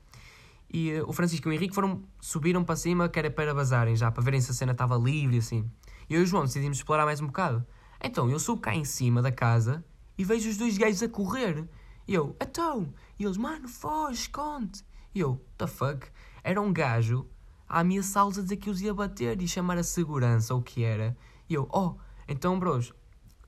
E 0.73 0.99
uh, 0.99 1.09
o 1.09 1.13
Francisco 1.13 1.47
e 1.47 1.51
o 1.51 1.53
Henrique 1.53 1.75
foram, 1.75 2.03
subiram 2.19 2.63
para 2.63 2.75
cima, 2.75 3.09
que 3.09 3.19
era 3.19 3.29
para 3.29 3.53
bazarem 3.53 3.95
já, 3.95 4.11
para 4.11 4.23
verem 4.23 4.39
se 4.41 4.51
a 4.51 4.53
cena 4.53 4.71
estava 4.71 4.95
livre 4.97 5.37
assim. 5.37 5.69
E 6.09 6.13
eu 6.13 6.21
e 6.21 6.23
o 6.23 6.25
João 6.25 6.45
decidimos 6.45 6.77
explorar 6.77 7.05
mais 7.05 7.21
um 7.21 7.27
bocado. 7.27 7.65
Então 8.03 8.29
eu 8.29 8.39
subo 8.39 8.61
cá 8.61 8.75
em 8.75 8.83
cima 8.83 9.21
da 9.21 9.31
casa 9.31 9.83
e 10.17 10.23
vejo 10.23 10.49
os 10.49 10.57
dois 10.57 10.77
gajos 10.77 11.03
a 11.03 11.09
correr. 11.09 11.67
E 12.07 12.13
eu, 12.13 12.35
então? 12.41 12.93
E 13.17 13.23
eles, 13.23 13.37
mano, 13.37 13.67
foge, 13.67 14.21
esconde. 14.21 14.83
E 15.13 15.19
eu, 15.19 15.43
the 15.57 15.67
fuck? 15.67 16.07
Era 16.43 16.61
um 16.61 16.73
gajo 16.73 17.27
a 17.71 17.79
ameaçá-los 17.79 18.37
a 18.37 18.41
dizer 18.41 18.57
que 18.57 18.69
os 18.69 18.81
ia 18.81 18.93
bater 18.93 19.41
e 19.41 19.47
chamar 19.47 19.77
a 19.77 19.83
segurança, 19.83 20.53
ou 20.53 20.59
o 20.59 20.63
que 20.63 20.83
era. 20.83 21.15
E 21.49 21.53
eu, 21.53 21.69
oh, 21.71 21.95
então, 22.27 22.59
bros, 22.59 22.93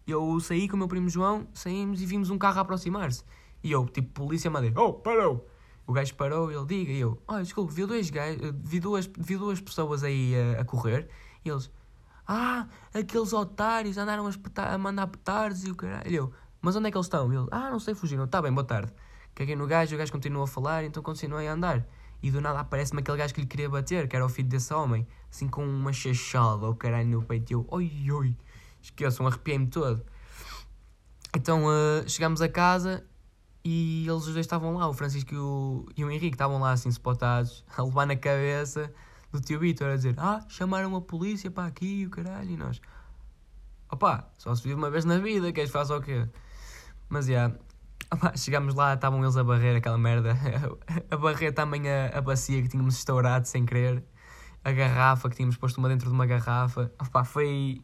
eu 0.07 0.39
saí 0.39 0.69
com 0.69 0.75
o 0.75 0.79
meu 0.79 0.87
primo 0.87 1.09
João, 1.09 1.45
saímos 1.53 2.01
e 2.01 2.05
vimos 2.05 2.29
um 2.29 2.37
carro 2.37 2.61
aproximar-se. 2.61 3.25
E 3.61 3.69
eu, 3.69 3.85
tipo, 3.85 4.09
polícia, 4.13 4.49
mandei, 4.49 4.73
oh, 4.77 4.93
parou! 4.93 5.45
O 5.85 5.91
gajo 5.91 6.15
parou, 6.15 6.49
ele 6.49 6.65
diga, 6.65 6.91
e 6.93 6.99
eu, 6.99 7.21
oh, 7.27 7.37
desculpe, 7.39 7.73
vi, 7.73 7.85
dois 7.85 8.09
gajos, 8.09 8.39
vi, 8.63 8.79
duas, 8.79 9.09
vi 9.17 9.35
duas 9.35 9.59
pessoas 9.59 10.05
aí 10.05 10.33
a, 10.33 10.61
a 10.61 10.65
correr, 10.65 11.09
e 11.43 11.49
eles, 11.49 11.69
ah, 12.25 12.65
aqueles 12.93 13.33
otários 13.33 13.97
andaram 13.97 14.25
a, 14.25 14.29
espetar, 14.29 14.73
a 14.73 14.77
mandar 14.77 15.07
petardos 15.07 15.65
e 15.65 15.69
o 15.69 15.75
caralho. 15.75 16.09
E 16.09 16.15
eu, 16.15 16.31
mas 16.61 16.77
onde 16.77 16.87
é 16.87 16.91
que 16.91 16.97
eles 16.97 17.07
estão? 17.07 17.31
E 17.33 17.35
ele, 17.35 17.47
ah, 17.51 17.69
não 17.69 17.79
sei, 17.81 17.93
fugiram, 17.93 18.25
tá 18.25 18.41
bem, 18.41 18.53
boa 18.53 18.63
tarde. 18.63 18.93
Caguei 19.35 19.57
no 19.57 19.67
gajo, 19.67 19.93
o 19.93 19.97
gajo 19.97 20.13
continuou 20.13 20.45
a 20.45 20.47
falar, 20.47 20.85
então 20.85 21.03
continuei 21.03 21.45
a 21.49 21.53
andar. 21.53 21.85
E 22.23 22.31
do 22.31 22.39
nada 22.39 22.61
aparece-me 22.61 23.01
aquele 23.01 23.17
gajo 23.17 23.33
que 23.33 23.41
lhe 23.41 23.47
queria 23.47 23.69
bater, 23.69 24.07
que 24.07 24.15
era 24.15 24.25
o 24.25 24.29
filho 24.29 24.47
desse 24.47 24.73
homem, 24.73 25.05
assim 25.29 25.45
com 25.45 25.67
uma 25.67 25.91
chachada, 25.91 26.65
o 26.69 26.73
caralho 26.73 27.09
no 27.09 27.21
peito, 27.21 27.51
e 27.51 27.53
eu, 27.53 27.67
oi, 27.69 27.91
oi, 28.09 28.37
esqueçam, 28.81 29.27
arrepiei-me 29.27 29.67
todo. 29.67 30.01
Então 31.35 31.65
uh, 31.65 32.07
chegamos 32.07 32.41
a 32.41 32.47
casa 32.47 33.05
e 33.61 34.05
eles 34.07 34.25
os 34.25 34.33
dois 34.33 34.45
estavam 34.45 34.75
lá, 34.75 34.87
o 34.87 34.93
Francisco 34.93 35.33
e 35.33 35.37
o, 35.37 35.85
e 35.97 36.05
o 36.05 36.09
Henrique 36.09 36.35
estavam 36.35 36.59
lá 36.59 36.71
assim 36.71 36.87
spotados, 36.87 37.65
a 37.75 37.83
levar 37.83 38.07
na 38.07 38.15
cabeça 38.15 38.89
do 39.29 39.41
tio 39.41 39.59
Vitor, 39.59 39.89
a 39.89 39.95
dizer: 39.97 40.15
Ah, 40.17 40.45
chamaram 40.47 40.95
a 40.95 41.01
polícia 41.01 41.51
para 41.51 41.67
aqui, 41.67 42.05
o 42.05 42.09
caralho, 42.09 42.51
e 42.51 42.55
nós, 42.55 42.79
opá, 43.91 44.29
só 44.37 44.55
se 44.55 44.63
vive 44.63 44.75
uma 44.75 44.89
vez 44.89 45.03
na 45.03 45.17
vida, 45.17 45.51
queres 45.51 45.71
fazer 45.71 45.93
o 45.93 46.01
quê? 46.01 46.25
Mas 47.09 47.25
já, 47.25 47.33
yeah, 47.33 47.59
opa, 48.15 48.35
chegámos 48.37 48.75
lá, 48.75 48.93
estavam 48.93 49.21
eles 49.21 49.35
a 49.35 49.43
barrer 49.43 49.75
aquela 49.75 49.97
merda, 49.97 50.37
a 51.09 51.17
barrer 51.17 51.53
também 51.53 51.89
a, 51.89 52.17
a 52.17 52.21
bacia 52.21 52.61
que 52.61 52.67
tínhamos 52.67 52.97
estourado 52.97 53.47
sem 53.47 53.65
querer, 53.65 54.03
a 54.63 54.71
garrafa 54.71 55.29
que 55.29 55.35
tínhamos 55.35 55.57
posto 55.57 55.77
uma 55.79 55.89
dentro 55.89 56.07
de 56.07 56.13
uma 56.13 56.25
garrafa, 56.25 56.91
opá, 56.99 57.23
foi. 57.23 57.81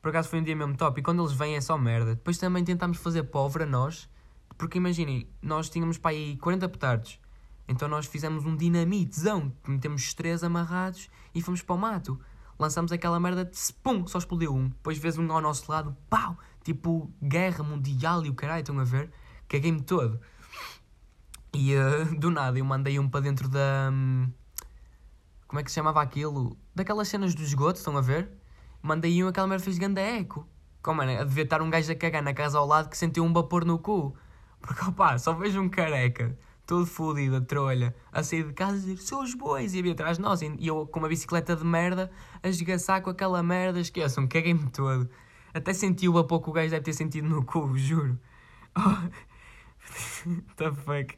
Por 0.00 0.10
acaso 0.10 0.28
foi 0.28 0.40
um 0.40 0.42
dia 0.42 0.54
mesmo 0.54 0.76
top, 0.76 1.00
e 1.00 1.02
quando 1.02 1.22
eles 1.22 1.32
vêm 1.32 1.56
é 1.56 1.60
só 1.60 1.78
merda. 1.78 2.14
Depois 2.14 2.36
também 2.36 2.62
tentámos 2.62 2.98
fazer 2.98 3.22
pólvora 3.24 3.64
nós 3.64 4.08
porque 4.56 4.78
imaginem, 4.78 5.28
nós 5.42 5.68
tínhamos 5.68 5.98
para 5.98 6.12
aí 6.12 6.36
40 6.36 6.68
petardos. 6.68 7.20
Então 7.66 7.88
nós 7.88 8.06
fizemos 8.06 8.44
um 8.44 8.56
dinamitezão, 8.56 9.52
metemos 9.66 10.14
três 10.14 10.44
amarrados 10.44 11.08
e 11.34 11.42
fomos 11.42 11.62
para 11.62 11.74
o 11.74 11.78
mato. 11.78 12.20
Lançamos 12.58 12.92
aquela 12.92 13.18
merda 13.18 13.44
de 13.44 13.72
pum, 13.82 14.06
só 14.06 14.18
explodiu 14.18 14.54
um. 14.54 14.68
Depois 14.68 14.98
vês 14.98 15.18
um 15.18 15.30
ao 15.32 15.40
nosso 15.40 15.70
lado, 15.70 15.96
pau, 16.08 16.38
tipo 16.62 17.10
guerra 17.22 17.64
mundial 17.64 18.24
e 18.24 18.30
o 18.30 18.34
caralho, 18.34 18.60
estão 18.60 18.78
a 18.78 18.84
ver? 18.84 19.10
Caguei-me 19.48 19.82
todo. 19.82 20.20
E 21.54 21.74
uh, 21.76 22.18
do 22.18 22.30
nada 22.30 22.58
eu 22.58 22.64
mandei 22.64 22.98
um 22.98 23.08
para 23.08 23.20
dentro 23.20 23.48
da. 23.48 23.90
Um, 23.92 24.30
como 25.46 25.60
é 25.60 25.62
que 25.62 25.70
se 25.70 25.76
chamava 25.76 26.02
aquilo? 26.02 26.56
Daquelas 26.74 27.06
cenas 27.08 27.34
do 27.34 27.42
esgoto, 27.42 27.78
estão 27.78 27.96
a 27.96 28.00
ver? 28.00 28.28
Mandei 28.82 29.22
um, 29.22 29.28
aquela 29.28 29.46
merda 29.46 29.62
fez 29.62 29.78
grande 29.78 30.00
eco. 30.00 30.48
Como 30.82 31.00
é? 31.02 31.24
Devia 31.24 31.44
estar 31.44 31.62
um 31.62 31.70
gajo 31.70 31.90
a 31.92 31.94
cagar 31.94 32.22
na 32.22 32.34
casa 32.34 32.58
ao 32.58 32.66
lado 32.66 32.88
que 32.90 32.98
sentiu 32.98 33.24
um 33.24 33.32
vapor 33.32 33.64
no 33.64 33.78
cu. 33.78 34.16
Porque, 34.60 34.84
opá, 34.84 35.16
só 35.18 35.32
vejo 35.32 35.60
um 35.60 35.68
careca, 35.68 36.36
todo 36.66 36.86
fodido, 36.86 37.36
a 37.36 37.40
trolha, 37.40 37.94
a 38.10 38.22
sair 38.22 38.44
de 38.44 38.52
casa 38.52 38.76
e 38.76 38.80
dizer, 38.80 38.96
seus 38.96 39.34
bois, 39.34 39.74
e 39.74 39.78
havia 39.78 39.92
atrás 39.92 40.16
de 40.16 40.22
nós, 40.22 40.40
e 40.42 40.66
eu 40.66 40.86
com 40.86 40.98
uma 40.98 41.08
bicicleta 41.08 41.54
de 41.54 41.64
merda, 41.64 42.10
a 42.42 42.48
esgaçar 42.48 43.00
com 43.02 43.10
aquela 43.10 43.42
merda, 43.42 43.78
esqueçam, 43.78 44.26
caguei-me 44.26 44.70
todo. 44.70 45.08
Até 45.52 45.72
senti 45.72 46.08
o 46.08 46.14
vapor 46.14 46.42
que 46.42 46.50
o 46.50 46.52
gajo 46.52 46.70
deve 46.70 46.82
ter 46.82 46.94
sentido 46.94 47.28
no 47.28 47.44
cu, 47.44 47.76
juro. 47.76 48.18
Oh. 48.76 49.33
the 50.56 50.72
fuck. 50.72 51.16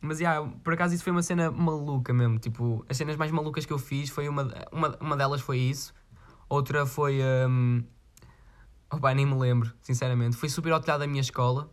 Mas, 0.00 0.20
yeah, 0.20 0.48
por 0.62 0.72
acaso 0.72 0.94
isso 0.94 1.04
foi 1.04 1.12
uma 1.12 1.22
cena 1.22 1.50
maluca 1.50 2.12
mesmo, 2.12 2.38
tipo, 2.38 2.84
as 2.88 2.96
cenas 2.96 3.16
mais 3.16 3.30
malucas 3.30 3.66
que 3.66 3.72
eu 3.72 3.78
fiz, 3.78 4.10
foi 4.10 4.28
uma, 4.28 4.42
uma, 4.72 4.96
uma 5.00 5.16
delas 5.16 5.40
foi 5.40 5.58
isso, 5.58 5.92
outra 6.48 6.86
foi, 6.86 7.20
um... 7.48 7.82
opá, 8.90 9.14
nem 9.14 9.26
me 9.26 9.34
lembro, 9.34 9.72
sinceramente, 9.82 10.36
foi 10.36 10.48
subir 10.48 10.72
ao 10.72 10.80
telhado 10.80 11.00
da 11.00 11.06
minha 11.06 11.20
escola, 11.20 11.72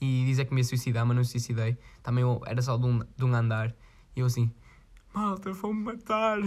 e 0.00 0.24
dizer 0.26 0.44
que 0.44 0.54
me 0.54 0.60
ia 0.60 0.64
suicidar, 0.64 1.06
mas 1.06 1.16
não 1.16 1.24
suicidei. 1.24 1.78
Também 2.02 2.24
era 2.44 2.60
só 2.60 2.76
de 2.76 2.84
um, 2.84 3.00
de 3.16 3.24
um 3.24 3.34
andar. 3.34 3.74
E 4.14 4.20
eu 4.20 4.26
assim, 4.26 4.52
malta, 5.14 5.52
vão-me 5.52 5.84
matar. 5.84 6.38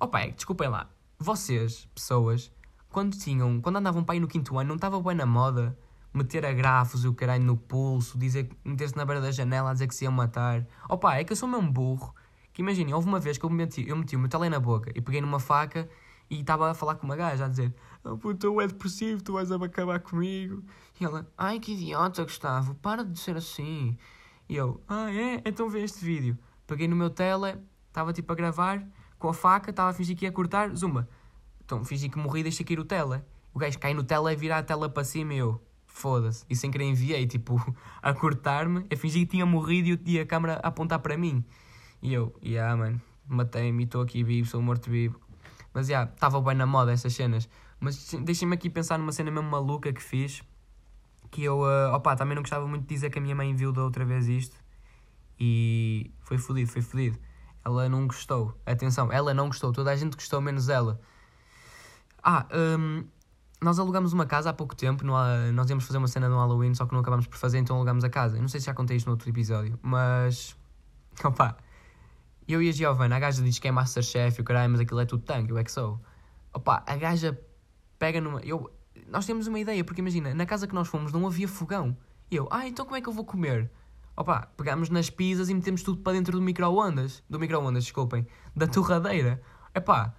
Oh 0.00 0.08
pai, 0.08 0.32
desculpem 0.32 0.68
lá. 0.68 0.90
Vocês, 1.18 1.86
pessoas, 1.94 2.50
quando 2.90 3.16
tinham, 3.16 3.60
quando 3.60 3.76
andavam 3.76 4.02
para 4.02 4.14
aí 4.14 4.20
no 4.20 4.28
quinto 4.28 4.58
ano, 4.58 4.68
não 4.68 4.76
estava 4.76 5.00
bem 5.00 5.14
na 5.14 5.26
moda 5.26 5.76
meter 6.14 6.46
agrafos 6.46 7.04
e 7.04 7.08
o 7.08 7.12
caralho 7.12 7.44
no 7.44 7.56
pulso, 7.56 8.16
dizer, 8.16 8.48
meter-se 8.64 8.96
na 8.96 9.04
beira 9.04 9.20
da 9.20 9.32
janela 9.32 9.70
a 9.70 9.72
dizer 9.72 9.88
que 9.88 9.94
se 9.94 10.04
iam 10.04 10.12
matar. 10.12 10.64
Pai, 11.00 11.20
é 11.20 11.24
que 11.24 11.32
eu 11.32 11.36
sou 11.36 11.48
mesmo 11.48 11.70
burro. 11.70 12.14
Que 12.52 12.62
imaginem, 12.62 12.94
houve 12.94 13.08
uma 13.08 13.18
vez 13.18 13.36
que 13.36 13.44
eu 13.44 13.50
meti, 13.50 13.86
eu 13.88 13.96
meti 13.96 14.14
o 14.14 14.18
meu 14.18 14.28
tele 14.28 14.48
na 14.48 14.60
boca 14.60 14.92
e 14.94 15.00
peguei 15.00 15.20
numa 15.20 15.40
faca 15.40 15.88
e 16.30 16.40
estava 16.40 16.70
a 16.70 16.74
falar 16.74 16.94
com 16.94 17.04
uma 17.04 17.16
gaja 17.16 17.46
a 17.46 17.48
dizer 17.48 17.74
oh, 18.04 18.16
puto, 18.16 18.52
tu 18.52 18.60
é 18.60 18.66
depressivo, 18.66 19.22
tu 19.22 19.32
vais 19.32 19.50
acabar 19.50 19.98
comigo. 19.98 20.62
E 21.00 21.04
ela, 21.04 21.28
ai 21.36 21.58
que 21.58 21.72
idiota 21.72 22.22
Gustavo, 22.22 22.74
para 22.76 23.04
de 23.04 23.18
ser 23.18 23.36
assim. 23.36 23.98
E 24.48 24.54
eu, 24.54 24.80
ah 24.86 25.12
é? 25.12 25.42
Então 25.44 25.68
vê 25.68 25.82
este 25.82 26.04
vídeo. 26.04 26.38
Peguei 26.66 26.86
no 26.86 26.94
meu 26.94 27.10
tele, 27.10 27.58
estava 27.88 28.12
tipo 28.12 28.32
a 28.32 28.36
gravar, 28.36 28.86
com 29.18 29.28
a 29.28 29.34
faca, 29.34 29.70
estava 29.70 29.90
a 29.90 29.92
fingir 29.92 30.16
que 30.16 30.24
ia 30.24 30.32
cortar, 30.32 30.74
zumba. 30.76 31.08
Então 31.64 31.84
fingi 31.84 32.08
que 32.08 32.18
morri 32.18 32.40
e 32.40 32.42
deixei 32.44 32.64
cair 32.64 32.78
o 32.78 32.84
tele. 32.84 33.22
O 33.52 33.58
gajo 33.58 33.78
cai 33.78 33.94
no 33.94 34.04
tele, 34.04 34.36
vira 34.36 34.58
a 34.58 34.62
tela 34.62 34.88
para 34.88 35.04
cima 35.04 35.34
e 35.34 35.38
eu, 35.38 35.60
foda-se. 35.94 36.44
E 36.50 36.56
sem 36.56 36.70
querer 36.70 36.84
enviei, 36.84 37.26
tipo, 37.26 37.56
a 38.02 38.12
cortar-me, 38.12 38.84
a 38.92 38.96
fingir 38.96 39.20
que 39.24 39.30
tinha 39.32 39.46
morrido 39.46 39.98
e 40.04 40.18
a 40.18 40.26
câmera 40.26 40.60
a 40.62 40.68
apontar 40.68 40.98
para 40.98 41.16
mim. 41.16 41.42
E 42.02 42.12
eu, 42.12 42.34
yeah, 42.44 42.76
mano, 42.76 43.00
matei-me 43.26 43.84
e 43.84 43.86
estou 43.86 44.02
aqui 44.02 44.22
vivo, 44.22 44.46
sou 44.46 44.60
morto-vivo. 44.60 45.18
Mas, 45.72 45.86
já, 45.86 45.94
yeah, 45.94 46.12
estava 46.12 46.40
bem 46.42 46.54
na 46.54 46.66
moda 46.66 46.92
essas 46.92 47.14
cenas. 47.14 47.48
Mas 47.80 48.12
deixem-me 48.22 48.54
aqui 48.54 48.68
pensar 48.68 48.98
numa 48.98 49.12
cena 49.12 49.30
mesmo 49.30 49.48
maluca 49.48 49.92
que 49.92 50.02
fiz. 50.02 50.42
Que 51.30 51.44
eu, 51.44 51.60
uh, 51.60 51.94
opa, 51.94 52.14
também 52.14 52.34
não 52.34 52.42
gostava 52.42 52.66
muito 52.66 52.82
de 52.82 52.88
dizer 52.88 53.10
que 53.10 53.18
a 53.18 53.22
minha 53.22 53.34
mãe 53.34 53.54
viu 53.54 53.72
da 53.72 53.82
outra 53.82 54.04
vez 54.04 54.28
isto. 54.28 54.56
E 55.38 56.12
foi 56.20 56.38
fodido, 56.38 56.70
foi 56.70 56.82
fodido. 56.82 57.18
Ela 57.64 57.88
não 57.88 58.06
gostou. 58.06 58.56
Atenção, 58.66 59.10
ela 59.12 59.32
não 59.32 59.46
gostou. 59.46 59.72
Toda 59.72 59.90
a 59.90 59.96
gente 59.96 60.14
gostou, 60.14 60.40
menos 60.40 60.68
ela. 60.68 61.00
Ah, 62.22 62.46
um, 62.52 63.04
nós 63.60 63.78
alugamos 63.78 64.12
uma 64.12 64.26
casa 64.26 64.50
há 64.50 64.52
pouco 64.52 64.74
tempo. 64.74 65.04
No, 65.04 65.14
nós 65.52 65.68
íamos 65.68 65.84
fazer 65.84 65.98
uma 65.98 66.08
cena 66.08 66.28
no 66.28 66.36
Halloween, 66.36 66.74
só 66.74 66.86
que 66.86 66.92
não 66.92 67.00
acabámos 67.00 67.26
por 67.26 67.38
fazer, 67.38 67.58
então 67.58 67.76
alugamos 67.76 68.04
a 68.04 68.10
casa. 68.10 68.36
Eu 68.36 68.40
não 68.40 68.48
sei 68.48 68.60
se 68.60 68.66
já 68.66 68.74
contei 68.74 68.96
isto 68.96 69.06
no 69.06 69.12
outro 69.12 69.28
episódio, 69.28 69.78
mas. 69.82 70.56
Opa, 71.24 71.56
eu 72.46 72.62
e 72.62 72.68
a 72.68 72.72
Giovanna, 72.72 73.16
a 73.16 73.18
gaja 73.18 73.42
diz 73.42 73.58
que 73.58 73.68
é 73.68 73.70
Masterchef 73.70 74.38
e 74.38 74.42
o 74.42 74.44
caralho, 74.44 74.70
mas 74.70 74.80
aquilo 74.80 75.00
é 75.00 75.06
tudo 75.06 75.22
tanque, 75.22 75.50
eu 75.50 75.58
é 75.58 75.64
que 75.64 75.72
sou. 75.72 76.00
Opa, 76.52 76.82
a 76.86 76.96
gaja 76.96 77.38
pega 77.98 78.20
numa. 78.20 78.40
Eu, 78.40 78.70
nós 79.08 79.24
temos 79.24 79.46
uma 79.46 79.58
ideia, 79.58 79.82
porque 79.84 80.00
imagina, 80.00 80.34
na 80.34 80.44
casa 80.44 80.66
que 80.66 80.74
nós 80.74 80.88
fomos 80.88 81.12
não 81.12 81.26
havia 81.26 81.48
fogão. 81.48 81.96
E 82.30 82.36
eu, 82.36 82.48
ah, 82.50 82.66
então 82.66 82.84
como 82.84 82.96
é 82.96 83.00
que 83.00 83.08
eu 83.08 83.12
vou 83.12 83.24
comer? 83.24 83.70
Opa, 84.16 84.48
pegámos 84.56 84.90
nas 84.90 85.10
pizzas 85.10 85.48
e 85.48 85.54
metemos 85.54 85.82
tudo 85.82 86.00
para 86.00 86.12
dentro 86.12 86.38
do 86.38 86.42
micro-ondas. 86.42 87.22
Do 87.28 87.38
micro-ondas, 87.38 87.84
desculpem. 87.84 88.26
Da 88.54 88.66
torradeira. 88.66 89.42
Epá, 89.74 90.14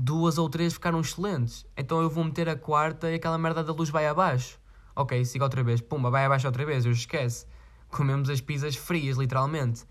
duas 0.00 0.38
ou 0.38 0.48
três 0.48 0.72
ficaram 0.72 1.00
excelentes. 1.00 1.66
Então 1.76 2.00
eu 2.00 2.08
vou 2.08 2.24
meter 2.24 2.48
a 2.48 2.56
quarta 2.56 3.10
e 3.10 3.14
aquela 3.14 3.36
merda 3.36 3.62
da 3.62 3.72
luz 3.72 3.90
vai 3.90 4.06
abaixo. 4.06 4.58
Ok, 4.96 5.24
siga 5.24 5.44
outra 5.44 5.62
vez. 5.62 5.80
Pumba, 5.80 6.10
vai 6.10 6.24
abaixo 6.24 6.46
outra 6.46 6.64
vez. 6.64 6.86
Eu 6.86 6.92
esquece. 6.92 7.46
Comemos 7.88 8.30
as 8.30 8.40
pizzas 8.40 8.76
frias, 8.76 9.16
literalmente. 9.18 9.84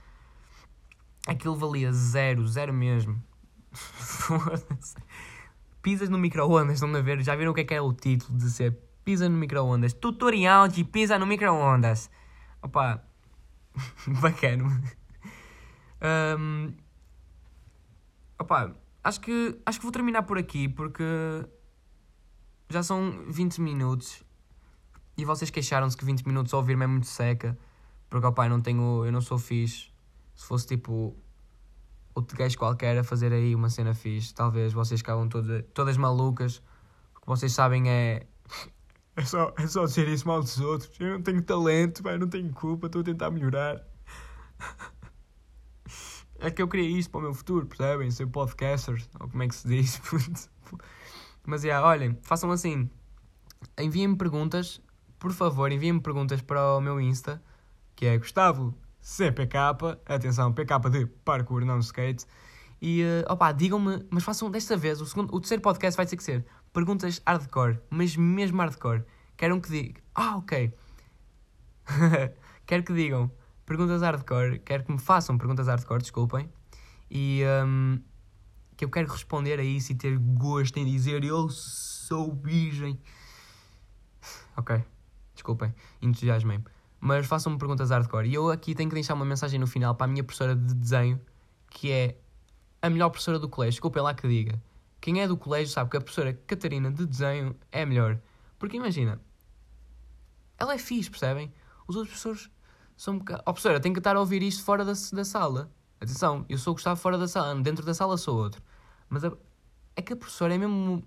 Aquilo 1.28 1.56
valia 1.56 1.92
zero, 1.94 2.48
zero 2.48 2.74
mesmo. 2.74 3.22
Pizzas 5.82 6.10
no 6.10 6.18
micro-ondas, 6.18 6.76
estão 6.76 6.94
a 6.94 7.02
ver? 7.02 7.22
Já 7.22 7.36
viram 7.36 7.52
o 7.52 7.54
que 7.54 7.62
é 7.62 7.64
que 7.64 7.74
é 7.74 7.82
o 7.82 7.94
título 7.94 8.38
de 8.38 8.50
ser 8.50 8.78
pizza 9.06 9.30
no 9.30 9.38
micro-ondas? 9.38 9.94
Tutorial 9.94 10.68
de 10.68 10.84
pizza 10.84 11.18
no 11.20 11.26
micro-ondas. 11.26 12.10
Opa, 12.62 13.04
bacana. 14.22 14.66
um, 16.38 16.74
opa, 18.40 18.76
acho 19.04 19.22
que, 19.22 19.60
acho 19.66 19.80
que 19.80 19.84
vou 19.84 19.92
terminar 19.92 20.24
por 20.24 20.38
aqui 20.38 20.68
porque 20.68 21.04
já 22.70 22.84
são 22.84 23.26
20 23.28 23.62
minutos 23.62 24.24
e 25.18 25.26
vocês 25.26 25.50
queixaram-se 25.50 25.98
que 25.98 26.06
20 26.06 26.26
minutos 26.26 26.54
a 26.54 26.58
ouvir-me 26.58 26.84
é 26.84 26.88
muito 26.88 27.08
seca 27.08 27.58
porque 28.10 28.26
opa, 28.26 28.46
eu 28.46 28.50
não 28.50 28.60
tenho, 28.60 29.06
eu 29.06 29.12
não 29.12 29.22
sou 29.22 29.38
fixe. 29.38 29.92
Se 30.36 30.46
fosse 30.46 30.66
tipo 30.66 31.16
outro 32.16 32.36
gajo 32.36 32.58
qualquer 32.58 32.98
a 32.98 33.04
fazer 33.04 33.32
aí 33.32 33.54
uma 33.54 33.70
cena 33.70 33.94
fixe, 33.94 34.34
talvez 34.34 34.74
vocês 34.74 35.00
ficavam 35.00 35.30
todas, 35.30 35.64
todas 35.74 35.96
malucas. 35.96 36.58
O 37.16 37.22
que 37.22 37.28
vocês 37.28 37.54
sabem 37.54 37.90
é 37.90 38.26
é 39.16 39.24
só, 39.24 39.54
é 39.58 39.68
só 39.68 39.86
dizer 39.86 40.08
isso 40.08 40.28
mal 40.28 40.42
dos 40.42 40.60
outros. 40.60 40.92
Eu 41.00 41.14
não 41.14 41.22
tenho 41.22 41.42
talento, 41.42 42.02
pai, 42.02 42.18
não 42.18 42.28
tenho 42.28 42.52
culpa, 42.52 42.88
estou 42.88 43.02
a 43.02 43.06
tentar 43.06 43.30
melhorar. 43.30 43.86
É 46.42 46.50
que 46.50 46.62
eu 46.62 46.68
queria 46.68 46.98
isto 46.98 47.10
para 47.12 47.20
o 47.20 47.24
meu 47.24 47.34
futuro, 47.34 47.66
percebem? 47.66 48.10
Ser 48.10 48.28
podcaster, 48.28 48.96
ou 49.20 49.28
como 49.28 49.44
é 49.44 49.48
que 49.48 49.56
se 49.56 49.68
diz? 49.68 50.02
Mas, 51.46 51.64
yeah, 51.64 51.86
olhem, 51.86 52.18
façam 52.22 52.50
assim. 52.52 52.90
Enviem-me 53.78 54.16
perguntas, 54.16 54.82
por 55.20 55.34
favor, 55.34 55.70
enviem-me 55.70 56.00
perguntas 56.00 56.42
para 56.42 56.78
o 56.78 56.80
meu 56.80 57.00
Insta, 57.02 57.44
que 57.94 58.06
é 58.06 58.18
Gustavo 58.18 58.74
CPK, 59.02 59.58
atenção, 60.06 60.54
PK 60.54 60.90
de 60.90 61.06
parkour, 61.26 61.66
não 61.66 61.80
skate. 61.80 62.26
E, 62.82 63.04
uh, 63.04 63.34
opá, 63.34 63.52
digam-me, 63.52 64.06
mas 64.10 64.24
façam 64.24 64.50
desta 64.50 64.78
vez, 64.78 65.02
o, 65.02 65.06
segundo, 65.06 65.36
o 65.36 65.40
terceiro 65.42 65.62
podcast 65.62 65.98
vai 65.98 66.06
ter 66.06 66.16
que 66.16 66.24
ser 66.24 66.46
perguntas 66.72 67.22
hardcore, 67.26 67.80
mas 67.90 68.16
mesmo 68.16 68.62
hardcore. 68.62 69.04
Querem 69.36 69.60
que 69.60 69.70
diga. 69.70 70.02
Ah, 70.16 70.38
ok. 70.38 70.74
quero 72.66 72.84
que 72.84 72.94
digam 72.94 73.32
perguntas 73.70 74.02
hardcore, 74.02 74.60
quero 74.60 74.84
que 74.84 74.92
me 74.92 75.00
façam 75.00 75.38
perguntas 75.38 75.68
hardcore, 75.68 76.02
desculpem. 76.02 76.50
E 77.10 77.44
um, 77.64 78.02
que 78.76 78.84
eu 78.84 78.90
quero 78.90 79.08
responder 79.12 79.60
a 79.60 79.64
isso 79.64 79.92
e 79.92 79.96
ter 79.96 80.18
gosto 80.18 80.78
em 80.78 80.86
dizer 80.86 81.24
eu 81.24 81.48
sou 81.50 82.34
virgem. 82.34 83.00
Ok, 84.58 84.84
desculpem, 85.34 85.74
entusiasmei-me. 86.02 86.66
Mas 87.00 87.28
façam-me 87.28 87.58
perguntas 87.60 87.92
hardcore. 87.92 88.28
E 88.28 88.34
eu 88.34 88.50
aqui 88.50 88.74
tenho 88.74 88.90
que 88.90 88.96
deixar 88.96 89.14
uma 89.14 89.24
mensagem 89.24 89.60
no 89.60 89.68
final 89.68 89.94
para 89.96 90.06
a 90.06 90.08
minha 90.08 90.24
professora 90.24 90.56
de 90.56 90.74
desenho, 90.74 91.22
que 91.70 91.92
é 91.92 92.18
a 92.82 92.90
melhor 92.90 93.10
professora 93.10 93.38
do 93.38 93.48
colégio. 93.48 93.74
Desculpem 93.74 94.02
lá 94.02 94.14
que 94.16 94.28
diga. 94.28 94.62
Quem 95.00 95.22
é 95.22 95.28
do 95.28 95.38
colégio 95.38 95.72
sabe 95.72 95.92
que 95.92 95.98
a 95.98 96.02
professora 96.02 96.34
Catarina 96.34 96.92
de 96.92 97.06
desenho 97.06 97.56
é 97.72 97.86
melhor. 97.86 98.20
Porque 98.58 98.76
imagina, 98.76 99.22
ela 100.58 100.74
é 100.74 100.78
fixe, 100.78 101.10
percebem? 101.10 101.54
Os 101.88 101.96
outros 101.96 102.20
professores 102.20 102.50
são 103.00 103.14
um 103.14 103.20
bocado. 103.20 103.42
Oh, 103.46 103.54
professora, 103.54 103.80
tenho 103.80 103.96
que 103.96 104.02
estar 104.02 104.18
a 104.18 104.20
ouvir 104.20 104.44
isto 104.44 104.62
fora 104.62 104.84
da, 104.84 104.92
da 104.92 105.24
sala. 105.24 105.72
Atenção, 106.02 106.46
eu 106.50 106.58
sou 106.58 106.72
o 106.72 106.74
Gustavo 106.74 107.00
fora 107.00 107.18
da 107.18 107.30
sala, 107.30 107.56
dentro 107.62 107.86
da 107.86 107.94
sala 107.94 108.18
sou 108.18 108.38
outro. 108.38 108.62
Mas 109.08 109.24
a... 109.24 109.32
é 109.96 110.02
que 110.02 110.12
a 110.12 110.18
professora 110.18 110.54
é 110.54 110.58
mesmo. 110.58 111.02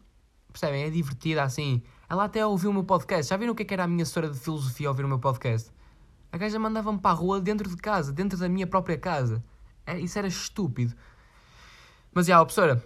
Percebem? 0.50 0.84
É 0.84 0.90
divertida 0.90 1.42
assim. 1.42 1.82
Ela 2.08 2.24
até 2.24 2.46
ouviu 2.46 2.70
o 2.70 2.72
meu 2.72 2.84
podcast. 2.84 3.28
Já 3.28 3.36
viram 3.36 3.52
o 3.52 3.54
que, 3.54 3.62
é 3.62 3.66
que 3.66 3.74
era 3.74 3.84
a 3.84 3.86
minha 3.86 4.04
história 4.04 4.30
de 4.30 4.38
filosofia 4.38 4.88
ouvir 4.88 5.04
o 5.04 5.08
meu 5.08 5.18
podcast? 5.18 5.70
A 6.32 6.38
gaja 6.38 6.58
mandava-me 6.58 6.98
para 6.98 7.10
a 7.10 7.14
rua 7.14 7.42
dentro 7.42 7.68
de 7.68 7.76
casa, 7.76 8.10
dentro 8.10 8.38
da 8.38 8.48
minha 8.48 8.66
própria 8.66 8.96
casa. 8.96 9.44
É, 9.84 9.98
isso 10.00 10.18
era 10.18 10.26
estúpido. 10.26 10.94
Mas 12.14 12.24
já, 12.24 12.38
professora, 12.38 12.82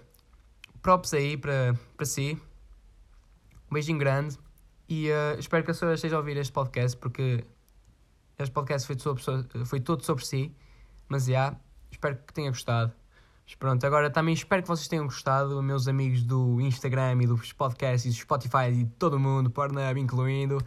props 0.83 1.14
aí 1.14 1.37
para, 1.37 1.79
para 1.97 2.07
si. 2.07 2.37
Um 3.71 3.75
beijinho 3.75 3.99
grande. 3.99 4.37
E 4.88 5.11
uh, 5.11 5.38
espero 5.38 5.64
que 5.64 5.71
a 5.71 5.75
senhora 5.75 5.95
esteja 5.95 6.16
a 6.16 6.19
ouvir 6.19 6.37
este 6.37 6.53
podcast, 6.53 6.97
porque 6.97 7.45
este 8.38 8.53
podcast 8.53 8.87
foi, 8.87 8.99
sobre, 8.99 9.64
foi 9.64 9.81
todo 9.81 10.05
sobre 10.05 10.25
si. 10.25 10.55
Mas 11.09 11.25
já, 11.25 11.31
yeah, 11.31 11.61
espero 11.90 12.16
que 12.16 12.33
tenha 12.35 12.51
gostado. 12.51 12.92
Mas 13.46 13.55
pronto, 13.55 13.87
agora 13.87 14.11
também 14.11 14.35
espero 14.35 14.61
que 14.62 14.68
vocês 14.68 14.88
tenham 14.88 15.05
gostado, 15.05 15.62
meus 15.62 15.87
amigos 15.87 16.25
do 16.25 16.61
Instagram 16.61 17.22
e 17.22 17.27
dos 17.27 17.53
podcasts 17.53 18.05
e 18.05 18.09
do 18.09 18.20
Spotify 18.20 18.68
e 18.70 18.85
de 18.85 18.90
todo 18.99 19.20
mundo, 19.20 19.49
Pornhub 19.49 20.01
incluindo. 20.01 20.59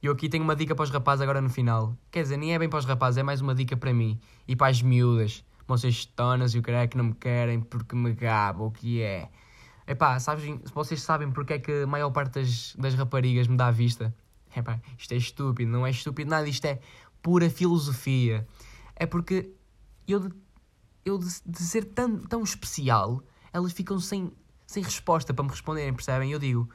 E 0.00 0.06
eu 0.06 0.12
aqui 0.12 0.28
tenho 0.28 0.44
uma 0.44 0.54
dica 0.54 0.74
para 0.74 0.84
os 0.84 0.90
rapazes 0.90 1.20
agora 1.20 1.40
no 1.40 1.50
final. 1.50 1.96
Quer 2.10 2.22
dizer, 2.22 2.36
nem 2.36 2.54
é 2.54 2.58
bem 2.58 2.68
para 2.68 2.78
os 2.78 2.84
rapazes, 2.84 3.18
é 3.18 3.22
mais 3.24 3.40
uma 3.40 3.54
dica 3.54 3.76
para 3.76 3.92
mim 3.92 4.20
e 4.46 4.54
para 4.54 4.68
as 4.68 4.80
miúdas. 4.80 5.44
Vocês 5.66 6.06
tonas 6.06 6.54
e 6.54 6.58
o 6.60 6.62
cara 6.62 6.84
é 6.84 6.86
que 6.86 6.96
não 6.96 7.06
me 7.06 7.14
querem 7.14 7.60
porque 7.60 7.94
me 7.96 8.12
gabo, 8.12 8.66
o 8.66 8.70
que 8.70 9.02
é? 9.02 9.28
Epá, 9.86 10.18
sabes, 10.20 10.44
vocês 10.72 11.02
sabem 11.02 11.30
porque 11.32 11.54
é 11.54 11.58
que 11.58 11.82
a 11.82 11.86
maior 11.86 12.10
parte 12.10 12.40
das, 12.40 12.74
das 12.76 12.94
raparigas 12.94 13.48
me 13.48 13.56
dá 13.56 13.66
a 13.66 13.72
vista? 13.72 14.14
Epá, 14.56 14.80
isto 14.96 15.12
é 15.12 15.16
estúpido, 15.16 15.70
não 15.70 15.86
é 15.86 15.90
estúpido 15.90 16.30
nada, 16.30 16.48
isto 16.48 16.64
é 16.64 16.78
pura 17.22 17.50
filosofia. 17.50 18.46
É 18.96 19.06
porque 19.06 19.54
eu, 20.06 20.30
eu 21.04 21.18
de, 21.18 21.26
de 21.46 21.62
ser 21.62 21.84
tão, 21.84 22.18
tão 22.18 22.42
especial, 22.42 23.22
elas 23.52 23.72
ficam 23.72 23.98
sem, 23.98 24.32
sem 24.66 24.82
resposta 24.82 25.32
para 25.32 25.44
me 25.44 25.50
responderem, 25.50 25.92
percebem? 25.92 26.32
Eu 26.32 26.38
digo, 26.38 26.68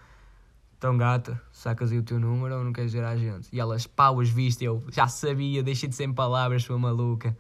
então 0.78 0.98
gata, 0.98 1.42
sacas 1.52 1.92
aí 1.92 1.98
o 1.98 2.04
teu 2.04 2.20
número 2.20 2.56
ou 2.56 2.64
não 2.64 2.74
queres 2.74 2.92
dizer 2.92 3.04
à 3.04 3.16
gente? 3.16 3.50
E 3.52 3.60
elas, 3.60 3.88
pau, 3.88 4.20
as 4.20 4.30
viste, 4.30 4.64
eu 4.64 4.84
já 4.92 5.08
sabia, 5.08 5.64
deixei 5.64 5.90
de 5.90 5.96
ser 5.96 6.12
palavras, 6.14 6.64
sua 6.64 6.78
maluca. 6.78 7.38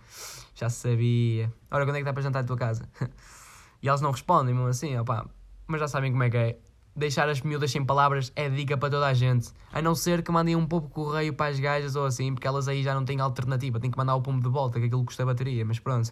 Já 0.55 0.69
sabia. 0.69 1.51
Ora, 1.71 1.85
quando 1.85 1.95
é 1.95 1.99
que 1.99 2.05
dá 2.05 2.13
para 2.13 2.21
jantar 2.21 2.43
à 2.43 2.43
tua 2.45 2.57
casa? 2.57 2.87
e 3.81 3.87
elas 3.87 4.01
não 4.01 4.11
respondem, 4.11 4.53
mesmo 4.53 4.67
assim, 4.67 4.97
opá 4.97 5.25
mas 5.67 5.79
já 5.79 5.87
sabem 5.87 6.11
como 6.11 6.23
é 6.23 6.29
que 6.29 6.37
é. 6.37 6.59
Deixar 6.95 7.27
as 7.27 7.41
miúdas 7.41 7.71
sem 7.71 7.83
palavras 7.83 8.31
é 8.35 8.47
dica 8.49 8.77
para 8.77 8.89
toda 8.89 9.07
a 9.07 9.13
gente. 9.13 9.49
A 9.71 9.81
não 9.81 9.95
ser 9.95 10.21
que 10.21 10.31
mandem 10.31 10.55
um 10.55 10.65
pouco 10.65 10.89
correio 10.89 11.33
para 11.33 11.51
as 11.51 11.59
gajas 11.59 11.95
ou 11.95 12.05
assim, 12.05 12.33
porque 12.33 12.47
elas 12.47 12.67
aí 12.67 12.83
já 12.83 12.93
não 12.93 13.03
têm 13.03 13.19
alternativa. 13.19 13.79
Têm 13.79 13.89
que 13.89 13.97
mandar 13.97 14.15
o 14.15 14.21
pombo 14.21 14.41
de 14.41 14.49
volta, 14.49 14.79
que 14.79 14.85
aquilo 14.85 15.03
custa 15.03 15.23
a 15.23 15.25
bateria. 15.25 15.65
Mas 15.65 15.79
pronto. 15.79 16.11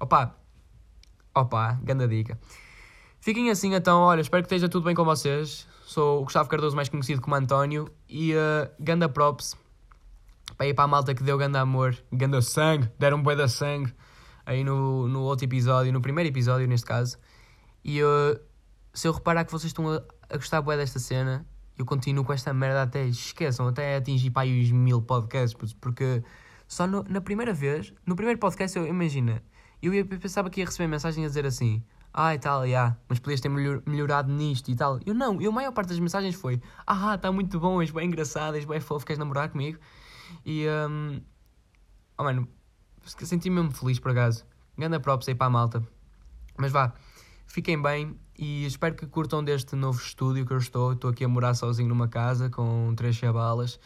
Opa. 0.00 0.34
Opa, 1.34 1.78
grande 1.82 2.08
dica. 2.08 2.38
Fiquem 3.20 3.50
assim 3.50 3.74
então, 3.74 4.00
olha, 4.00 4.20
espero 4.20 4.42
que 4.42 4.46
esteja 4.46 4.68
tudo 4.68 4.84
bem 4.84 4.94
com 4.94 5.04
vocês. 5.04 5.66
Sou 5.84 6.20
o 6.20 6.24
Gustavo 6.24 6.48
Cardoso, 6.48 6.76
mais 6.76 6.88
conhecido 6.88 7.20
como 7.20 7.36
António. 7.36 7.88
E 8.08 8.34
uh, 8.34 8.70
ganda 8.78 9.08
props 9.08 9.56
para 10.56 10.66
ir 10.66 10.74
para 10.74 10.84
a 10.84 10.88
malta 10.88 11.14
que 11.14 11.22
deu 11.22 11.38
ganda 11.38 11.60
amor, 11.60 11.96
ganda 12.12 12.40
sangue, 12.42 12.88
deram 12.98 13.18
um 13.18 13.22
boi 13.22 13.34
da 13.34 13.48
sangue 13.48 13.92
aí 14.46 14.62
no, 14.62 15.08
no 15.08 15.22
outro 15.22 15.44
episódio, 15.44 15.92
no 15.92 16.00
primeiro 16.00 16.28
episódio 16.28 16.66
neste 16.68 16.86
caso. 16.86 17.16
E 17.84 18.02
uh, 18.02 18.38
se 18.94 19.08
eu 19.08 19.12
reparar 19.12 19.44
que 19.44 19.52
vocês 19.52 19.70
estão 19.70 19.90
a, 19.90 20.02
a 20.30 20.36
gostar 20.36 20.62
bué 20.62 20.76
desta 20.76 20.98
cena, 20.98 21.44
eu 21.76 21.84
continuo 21.84 22.24
com 22.24 22.32
esta 22.32 22.54
merda 22.54 22.82
até, 22.82 23.04
esqueçam, 23.04 23.66
até 23.66 23.96
atingir 23.96 24.30
para 24.30 24.42
aí 24.42 24.62
os 24.62 24.70
mil 24.70 25.02
podcasts, 25.02 25.72
porque 25.74 26.22
só 26.68 26.86
no, 26.86 27.02
na 27.08 27.20
primeira 27.20 27.52
vez, 27.52 27.92
no 28.06 28.14
primeiro 28.14 28.38
podcast, 28.38 28.78
eu 28.78 28.86
imagina, 28.86 29.42
eu 29.82 29.92
ia, 29.92 30.04
pensava 30.04 30.48
que 30.48 30.60
ia 30.60 30.66
receber 30.66 30.86
mensagem 30.86 31.24
a 31.24 31.28
dizer 31.28 31.44
assim, 31.44 31.82
ah, 32.12 32.32
e 32.32 32.38
tal, 32.38 32.64
yeah, 32.64 32.96
mas 33.08 33.18
podias 33.18 33.40
ter 33.40 33.48
melhor, 33.48 33.82
melhorado 33.84 34.32
nisto 34.32 34.70
e 34.70 34.76
tal. 34.76 35.00
Eu 35.04 35.12
não, 35.12 35.42
eu, 35.42 35.50
a 35.50 35.54
maior 35.54 35.72
parte 35.72 35.88
das 35.88 35.98
mensagens 35.98 36.36
foi, 36.36 36.62
ah, 36.86 37.16
está 37.16 37.32
muito 37.32 37.58
bom, 37.58 37.82
és 37.82 37.90
bem 37.90 38.06
engraçado, 38.06 38.54
és 38.54 38.64
bem 38.64 38.78
fofo, 38.78 39.04
queres 39.04 39.18
namorar 39.18 39.48
comigo? 39.48 39.80
E, 40.46 40.66
um, 40.88 41.20
oh 42.16 42.22
mano, 42.22 42.48
senti-me 43.04 43.56
mesmo 43.56 43.72
feliz 43.72 43.98
por 43.98 44.12
acaso. 44.12 44.46
Ganda 44.78 45.00
props 45.00 45.28
aí 45.28 45.34
para 45.34 45.48
a 45.48 45.50
malta. 45.50 45.82
Mas 46.56 46.70
vá, 46.70 46.94
fiquem 47.46 47.80
bem 47.80 48.16
e 48.38 48.64
espero 48.66 48.94
que 48.94 49.06
curtam 49.06 49.42
deste 49.42 49.76
novo 49.76 50.00
estúdio 50.00 50.44
que 50.44 50.52
eu 50.52 50.58
estou. 50.58 50.92
Estou 50.92 51.10
aqui 51.10 51.24
a 51.24 51.28
morar 51.28 51.54
sozinho 51.54 51.88
numa 51.88 52.08
casa 52.08 52.50
com 52.50 52.92
três 52.96 53.16
chavalas 53.16 53.76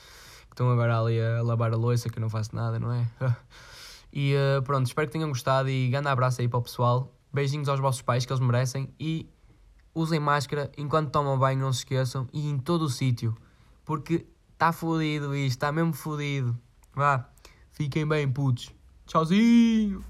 que 0.49 0.55
estão 0.55 0.71
agora 0.71 0.99
ali 0.99 1.21
a 1.21 1.43
lavar 1.43 1.73
a 1.73 1.77
louça, 1.77 2.09
que 2.09 2.19
eu 2.19 2.21
não 2.21 2.31
faço 2.31 2.55
nada, 2.55 2.79
não 2.79 2.93
é? 2.93 3.07
e 4.13 4.35
uh, 4.35 4.63
pronto, 4.63 4.87
espero 4.87 5.07
que 5.07 5.13
tenham 5.13 5.29
gostado 5.29 5.69
e 5.69 5.91
grande 5.91 6.09
abraço 6.09 6.41
aí 6.41 6.49
para 6.49 6.59
o 6.59 6.63
pessoal. 6.63 7.13
Beijinhos 7.33 7.69
aos 7.69 7.81
vossos 7.81 8.03
pais 8.03 8.25
que 8.25 8.33
eles 8.33 8.41
merecem 8.41 8.93
e 8.99 9.29
usem 9.95 10.19
máscara 10.19 10.71
enquanto 10.79 11.11
tomam 11.11 11.39
banho, 11.39 11.61
não 11.61 11.73
se 11.73 11.81
esqueçam, 11.81 12.27
e 12.33 12.49
em 12.49 12.59
todo 12.59 12.83
o 12.83 12.89
sítio, 12.89 13.37
porque 13.85 14.27
está 14.53 14.73
fodido 14.73 15.35
isto, 15.35 15.57
está 15.57 15.73
mesmo 15.73 15.93
fodido. 15.93 16.59
Vá, 16.95 17.29
fiquem 17.73 18.07
bem, 18.07 18.31
putos. 18.31 18.73
Tchauzinho! 19.07 20.08